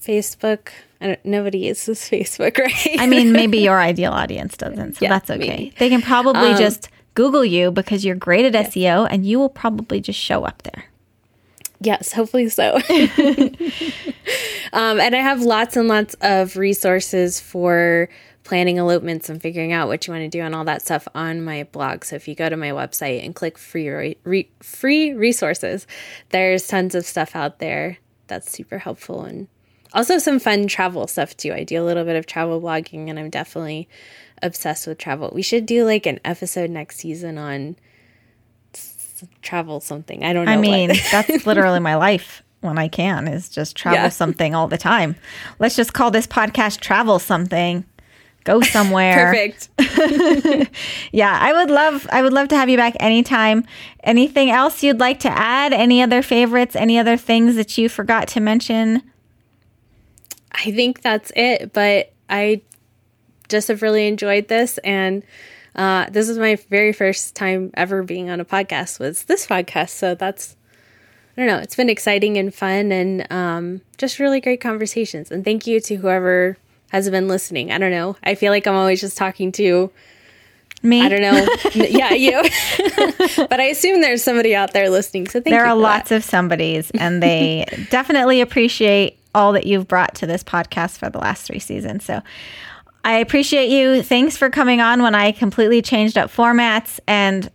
Facebook, 0.00 0.68
I 1.00 1.06
don't, 1.08 1.24
nobody 1.24 1.58
uses 1.60 1.98
Facebook, 2.10 2.58
right? 2.58 2.96
I 3.00 3.06
mean, 3.06 3.32
maybe 3.32 3.58
your 3.58 3.80
ideal 3.80 4.12
audience 4.12 4.56
doesn't, 4.56 4.94
so 4.94 4.98
Yeah, 5.02 5.08
that's 5.10 5.30
okay. 5.30 5.38
maybe. 5.38 5.66
Um, 5.68 5.74
They 5.78 5.88
can 5.88 6.02
probably 6.02 6.54
just 6.54 6.88
Google 7.14 7.44
you 7.44 7.70
because 7.70 8.04
you're 8.04 8.16
great 8.16 8.44
at 8.44 8.66
SEO 8.66 9.06
and 9.10 9.24
you 9.24 9.38
will 9.38 9.48
probably 9.48 10.00
just 10.00 10.18
show 10.18 10.44
up 10.44 10.62
there. 10.62 10.86
Yes, 11.80 12.12
hopefully 12.12 12.48
so. 12.48 12.74
um, 14.72 15.00
and 15.00 15.14
I 15.14 15.20
have 15.20 15.42
lots 15.42 15.76
and 15.76 15.86
lots 15.88 16.14
of 16.20 16.56
resources 16.56 17.40
for 17.40 18.08
planning 18.44 18.76
elopements 18.78 19.28
and 19.28 19.40
figuring 19.40 19.72
out 19.72 19.88
what 19.88 20.06
you 20.06 20.12
want 20.12 20.22
to 20.22 20.28
do 20.28 20.42
and 20.42 20.54
all 20.54 20.64
that 20.64 20.82
stuff 20.82 21.08
on 21.14 21.42
my 21.42 21.64
blog. 21.64 22.04
So 22.04 22.16
if 22.16 22.28
you 22.28 22.34
go 22.34 22.48
to 22.48 22.56
my 22.56 22.70
website 22.70 23.24
and 23.24 23.34
click 23.34 23.58
free 23.58 23.88
re- 23.88 24.16
re- 24.24 24.50
free 24.60 25.12
resources, 25.12 25.86
there's 26.30 26.66
tons 26.66 26.94
of 26.94 27.04
stuff 27.04 27.34
out 27.34 27.58
there 27.58 27.98
that's 28.26 28.50
super 28.50 28.78
helpful 28.78 29.24
and 29.24 29.48
also 29.92 30.18
some 30.18 30.38
fun 30.38 30.66
travel 30.66 31.06
stuff 31.06 31.36
too. 31.36 31.52
I 31.52 31.64
do 31.64 31.82
a 31.82 31.84
little 31.84 32.04
bit 32.04 32.16
of 32.16 32.26
travel 32.26 32.60
blogging 32.60 33.08
and 33.08 33.18
I'm 33.18 33.30
definitely 33.30 33.88
obsessed 34.44 34.86
with 34.86 34.98
travel. 34.98 35.30
We 35.34 35.42
should 35.42 35.66
do 35.66 35.84
like 35.84 36.06
an 36.06 36.20
episode 36.24 36.70
next 36.70 36.98
season 36.98 37.38
on 37.38 37.74
s- 38.74 39.24
travel 39.42 39.80
something. 39.80 40.22
I 40.24 40.32
don't 40.32 40.44
know. 40.46 40.52
I 40.52 40.56
mean, 40.56 40.92
that's 41.10 41.46
literally 41.46 41.80
my 41.80 41.96
life 41.96 42.42
when 42.60 42.78
I 42.78 42.88
can 42.88 43.26
is 43.28 43.48
just 43.48 43.76
travel 43.76 43.98
Yeah. 44.04 44.08
something 44.10 44.54
all 44.54 44.68
the 44.68 44.78
time. 44.78 45.16
Let's 45.58 45.74
just 45.76 45.92
call 45.92 46.10
this 46.10 46.26
podcast 46.26 46.80
travel 46.80 47.18
something. 47.18 47.84
Go 48.44 48.60
somewhere. 48.60 49.26
Perfect. 49.26 49.68
Yeah, 51.12 51.38
I 51.40 51.52
would 51.52 51.70
love 51.70 52.06
I 52.12 52.20
would 52.22 52.32
love 52.32 52.48
to 52.48 52.56
have 52.56 52.68
you 52.68 52.76
back 52.76 52.94
anytime. 53.00 53.64
Anything 54.02 54.50
else 54.50 54.82
you'd 54.82 55.00
like 55.00 55.20
to 55.20 55.30
add? 55.30 55.72
Any 55.72 56.02
other 56.02 56.20
favorites? 56.22 56.74
Any 56.76 56.98
other 56.98 57.16
things 57.16 57.54
that 57.56 57.78
you 57.78 57.88
forgot 57.88 58.28
to 58.28 58.40
mention? 58.40 59.02
I 60.52 60.72
think 60.72 61.00
that's 61.02 61.32
it. 61.36 61.72
But 61.72 62.12
I 62.28 62.60
just 63.48 63.68
have 63.68 63.82
really 63.82 64.06
enjoyed 64.06 64.48
this, 64.48 64.78
and 64.78 65.22
uh, 65.74 66.08
this 66.10 66.28
is 66.28 66.38
my 66.38 66.56
very 66.70 66.92
first 66.92 67.34
time 67.34 67.70
ever 67.74 68.02
being 68.02 68.30
on 68.30 68.40
a 68.40 68.44
podcast. 68.44 69.00
Was 69.00 69.24
this 69.24 69.46
podcast? 69.46 69.90
So 69.90 70.14
that's 70.14 70.56
I 71.36 71.40
don't 71.40 71.48
know. 71.48 71.58
It's 71.58 71.74
been 71.74 71.90
exciting 71.90 72.36
and 72.36 72.54
fun, 72.54 72.92
and 72.92 73.30
um, 73.32 73.80
just 73.98 74.18
really 74.18 74.40
great 74.40 74.60
conversations. 74.60 75.30
And 75.30 75.44
thank 75.44 75.66
you 75.66 75.80
to 75.80 75.96
whoever 75.96 76.56
has 76.90 77.10
been 77.10 77.26
listening. 77.26 77.72
I 77.72 77.78
don't 77.78 77.90
know. 77.90 78.16
I 78.22 78.36
feel 78.36 78.52
like 78.52 78.66
I'm 78.66 78.76
always 78.76 79.00
just 79.00 79.18
talking 79.18 79.50
to 79.52 79.90
Me? 80.84 81.00
I 81.00 81.08
don't 81.08 81.22
know. 81.22 81.46
Yeah, 81.74 82.12
you. 82.12 82.42
but 83.48 83.58
I 83.58 83.64
assume 83.64 84.00
there's 84.02 84.22
somebody 84.22 84.54
out 84.54 84.72
there 84.74 84.90
listening. 84.90 85.26
So 85.26 85.40
thank 85.40 85.46
there 85.46 85.64
you. 85.64 85.72
are 85.72 85.74
lots 85.74 86.10
that. 86.10 86.16
of 86.16 86.24
somebodies 86.24 86.90
and 86.92 87.22
they 87.22 87.64
definitely 87.90 88.40
appreciate 88.40 89.18
all 89.34 89.52
that 89.54 89.66
you've 89.66 89.88
brought 89.88 90.14
to 90.16 90.26
this 90.26 90.44
podcast 90.44 90.98
for 90.98 91.10
the 91.10 91.18
last 91.18 91.46
three 91.46 91.58
seasons 91.58 92.04
so 92.04 92.22
i 93.04 93.18
appreciate 93.18 93.68
you. 93.68 94.02
Thanks 94.02 94.36
for 94.36 94.50
coming 94.50 94.80
on 94.80 95.02
when 95.02 95.14
i 95.14 95.32
completely 95.32 95.82
changed 95.82 96.18
up 96.18 96.30
formats 96.30 96.98
and 97.06 97.50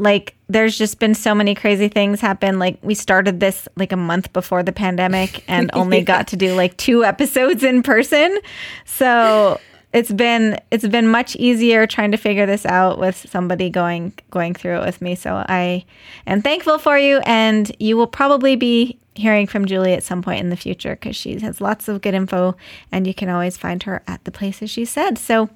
like 0.00 0.34
there's 0.48 0.76
just 0.76 0.98
been 0.98 1.14
so 1.14 1.34
many 1.34 1.54
crazy 1.54 1.88
things 1.88 2.20
happen. 2.20 2.58
Like 2.58 2.78
we 2.82 2.94
started 2.94 3.38
this 3.38 3.68
like 3.76 3.92
a 3.92 3.96
month 3.96 4.32
before 4.32 4.62
the 4.62 4.72
pandemic 4.72 5.44
and 5.48 5.70
only 5.74 6.02
got 6.02 6.28
to 6.28 6.36
do 6.36 6.54
like 6.54 6.76
two 6.76 7.04
episodes 7.04 7.62
in 7.62 7.82
person. 7.82 8.38
So 8.84 9.60
it's 9.92 10.12
been 10.12 10.58
it's 10.70 10.86
been 10.86 11.08
much 11.08 11.36
easier 11.36 11.86
trying 11.86 12.12
to 12.12 12.16
figure 12.16 12.46
this 12.46 12.64
out 12.64 12.98
with 12.98 13.26
somebody 13.28 13.70
going 13.70 14.12
going 14.30 14.54
through 14.54 14.80
it 14.80 14.86
with 14.86 15.00
me. 15.02 15.14
So 15.14 15.44
i 15.48 15.84
am 16.26 16.42
thankful 16.42 16.78
for 16.78 16.98
you 16.98 17.20
and 17.26 17.70
you 17.78 17.96
will 17.96 18.06
probably 18.06 18.56
be 18.56 18.98
hearing 19.14 19.46
from 19.46 19.66
julie 19.66 19.92
at 19.92 20.02
some 20.02 20.22
point 20.22 20.40
in 20.40 20.50
the 20.50 20.56
future 20.56 20.96
because 20.96 21.16
she 21.16 21.38
has 21.40 21.60
lots 21.60 21.88
of 21.88 22.00
good 22.00 22.14
info 22.14 22.56
and 22.92 23.06
you 23.06 23.14
can 23.14 23.28
always 23.28 23.56
find 23.56 23.82
her 23.82 24.02
at 24.06 24.22
the 24.24 24.30
places 24.30 24.70
she 24.70 24.84
said 24.84 25.18
so 25.18 25.48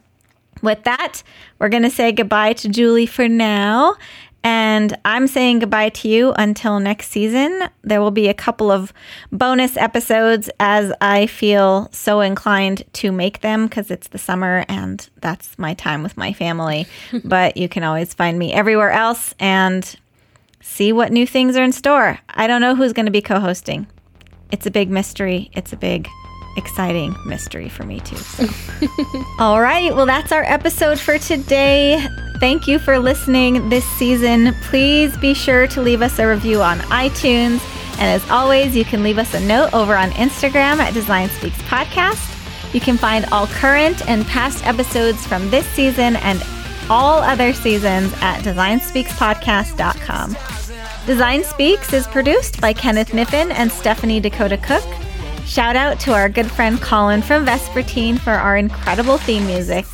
with 0.63 0.85
that, 0.85 1.23
we're 1.59 1.69
going 1.69 1.83
to 1.83 1.91
say 1.91 2.13
goodbye 2.13 2.55
to 2.55 2.69
Julie 2.69 3.07
for 3.07 3.29
now. 3.29 3.97
And 4.47 4.95
I'm 5.07 5.27
saying 5.27 5.61
goodbye 5.61 5.89
to 5.89 6.09
you 6.09 6.35
until 6.37 6.79
next 6.79 7.09
season. 7.09 7.63
There 7.83 8.03
will 8.03 8.11
be 8.11 8.29
a 8.29 8.35
couple 8.35 8.71
of 8.71 8.93
bonus 9.33 9.75
episodes 9.79 10.51
as 10.61 10.93
I 11.01 11.27
feel 11.27 11.89
so 11.93 12.21
inclined 12.21 12.85
to 12.95 13.11
make 13.11 13.41
them 13.41 13.67
because 13.67 13.91
it's 13.91 14.09
the 14.09 14.19
summer 14.19 14.67
and 14.69 15.09
that's 15.23 15.59
my 15.59 15.73
time 15.73 16.03
with 16.03 16.19
my 16.19 16.35
family. 16.35 16.87
but 17.25 17.57
you 17.57 17.71
can 17.71 17.85
always 17.85 18.13
find 18.13 18.39
me 18.39 18.53
everywhere 18.53 18.91
else 18.91 19.35
and 19.41 19.97
see 20.65 20.93
what 20.93 21.13
new 21.13 21.27
things 21.27 21.57
are 21.57 21.63
in 21.63 21.73
store. 21.73 22.19
I 22.31 22.47
don't 22.47 22.61
know 22.61 22.75
who's 22.75 22.93
going 22.93 23.07
to 23.07 23.13
be 23.13 23.23
co 23.23 23.39
hosting. 23.39 23.87
It's 24.51 24.67
a 24.67 24.71
big 24.71 24.91
mystery. 24.91 25.51
It's 25.53 25.73
a 25.73 25.77
big, 25.77 26.09
exciting 26.57 27.15
mystery 27.27 27.69
for 27.69 27.85
me, 27.85 28.01
too. 28.01 28.17
So. 28.17 28.47
All 29.39 29.61
right. 29.61 29.95
Well, 29.95 30.07
that's 30.07 30.33
our 30.33 30.45
episode 30.45 30.99
for 30.99 31.19
today. 31.19 32.05
Thank 32.41 32.67
you 32.67 32.79
for 32.79 32.99
listening 32.99 33.69
this 33.69 33.85
season. 33.97 34.55
Please 34.63 35.17
be 35.19 35.35
sure 35.35 35.67
to 35.69 35.83
leave 35.83 36.03
us 36.03 36.19
a 36.19 36.27
review 36.27 36.63
on 36.63 36.79
iTunes. 36.81 37.61
And 37.99 38.03
as 38.03 38.29
always, 38.29 38.75
you 38.75 38.85
can 38.85 39.05
leave 39.05 39.19
us 39.19 39.35
a 39.35 39.41
note 39.41 39.73
over 39.73 39.95
on 39.95 40.11
Instagram 40.13 40.79
at 40.79 40.95
Design 40.95 41.29
Speaks 41.31 41.59
Podcast. 41.63 42.31
You 42.75 42.81
can 42.81 42.97
find 42.97 43.25
all 43.27 43.47
current 43.47 44.07
and 44.09 44.27
past 44.27 44.67
episodes 44.67 45.25
from 45.27 45.49
this 45.51 45.67
season 45.67 46.17
and 46.17 46.43
all 46.91 47.23
other 47.23 47.53
seasons 47.53 48.13
at 48.21 48.43
designspeakspodcast.com. 48.43 50.54
Design 51.07 51.45
Speaks 51.45 51.93
is 51.93 52.07
produced 52.07 52.63
by 52.63 52.73
Kenneth 52.73 53.11
Niffin 53.11 53.51
and 53.51 53.71
Stephanie 53.71 54.21
Dakota 54.21 54.57
Cook. 54.57 54.83
Shout 55.45 55.77
out 55.77 56.01
to 56.01 56.15
our 56.15 56.31
good 56.31 56.51
friend 56.51 56.81
Colin 56.81 57.21
from 57.21 57.45
Vespertine 57.45 58.19
for 58.19 58.31
our 58.31 58.57
incredible 58.57 59.19
theme 59.19 59.47
music. 59.47 59.85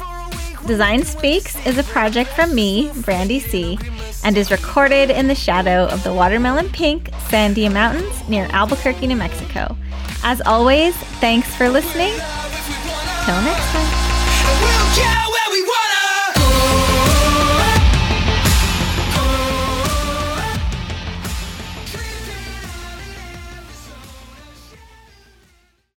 Design 0.68 1.03
Speaks 1.03 1.66
is 1.66 1.79
a 1.79 1.83
project 1.83 2.31
from 2.31 2.55
me, 2.55 2.92
Brandy 3.03 3.40
C., 3.40 3.77
and 4.23 4.38
is 4.38 4.53
recorded 4.53 5.11
in 5.11 5.27
the 5.27 5.35
shadow 5.35 5.87
of 5.87 6.05
the 6.05 6.14
watermelon 6.14 6.70
pink 6.70 7.11
Sandia 7.29 7.73
Mountains 7.73 8.29
near 8.29 8.46
Albuquerque, 8.51 9.09
New 9.09 9.16
Mexico. 9.16 9.77
As 10.23 10.40
always, 10.42 10.94
thanks 11.18 11.53
for 11.57 11.68
listening. 11.68 12.12
Till 13.25 13.42
next 13.42 13.66
time. 13.73 15.29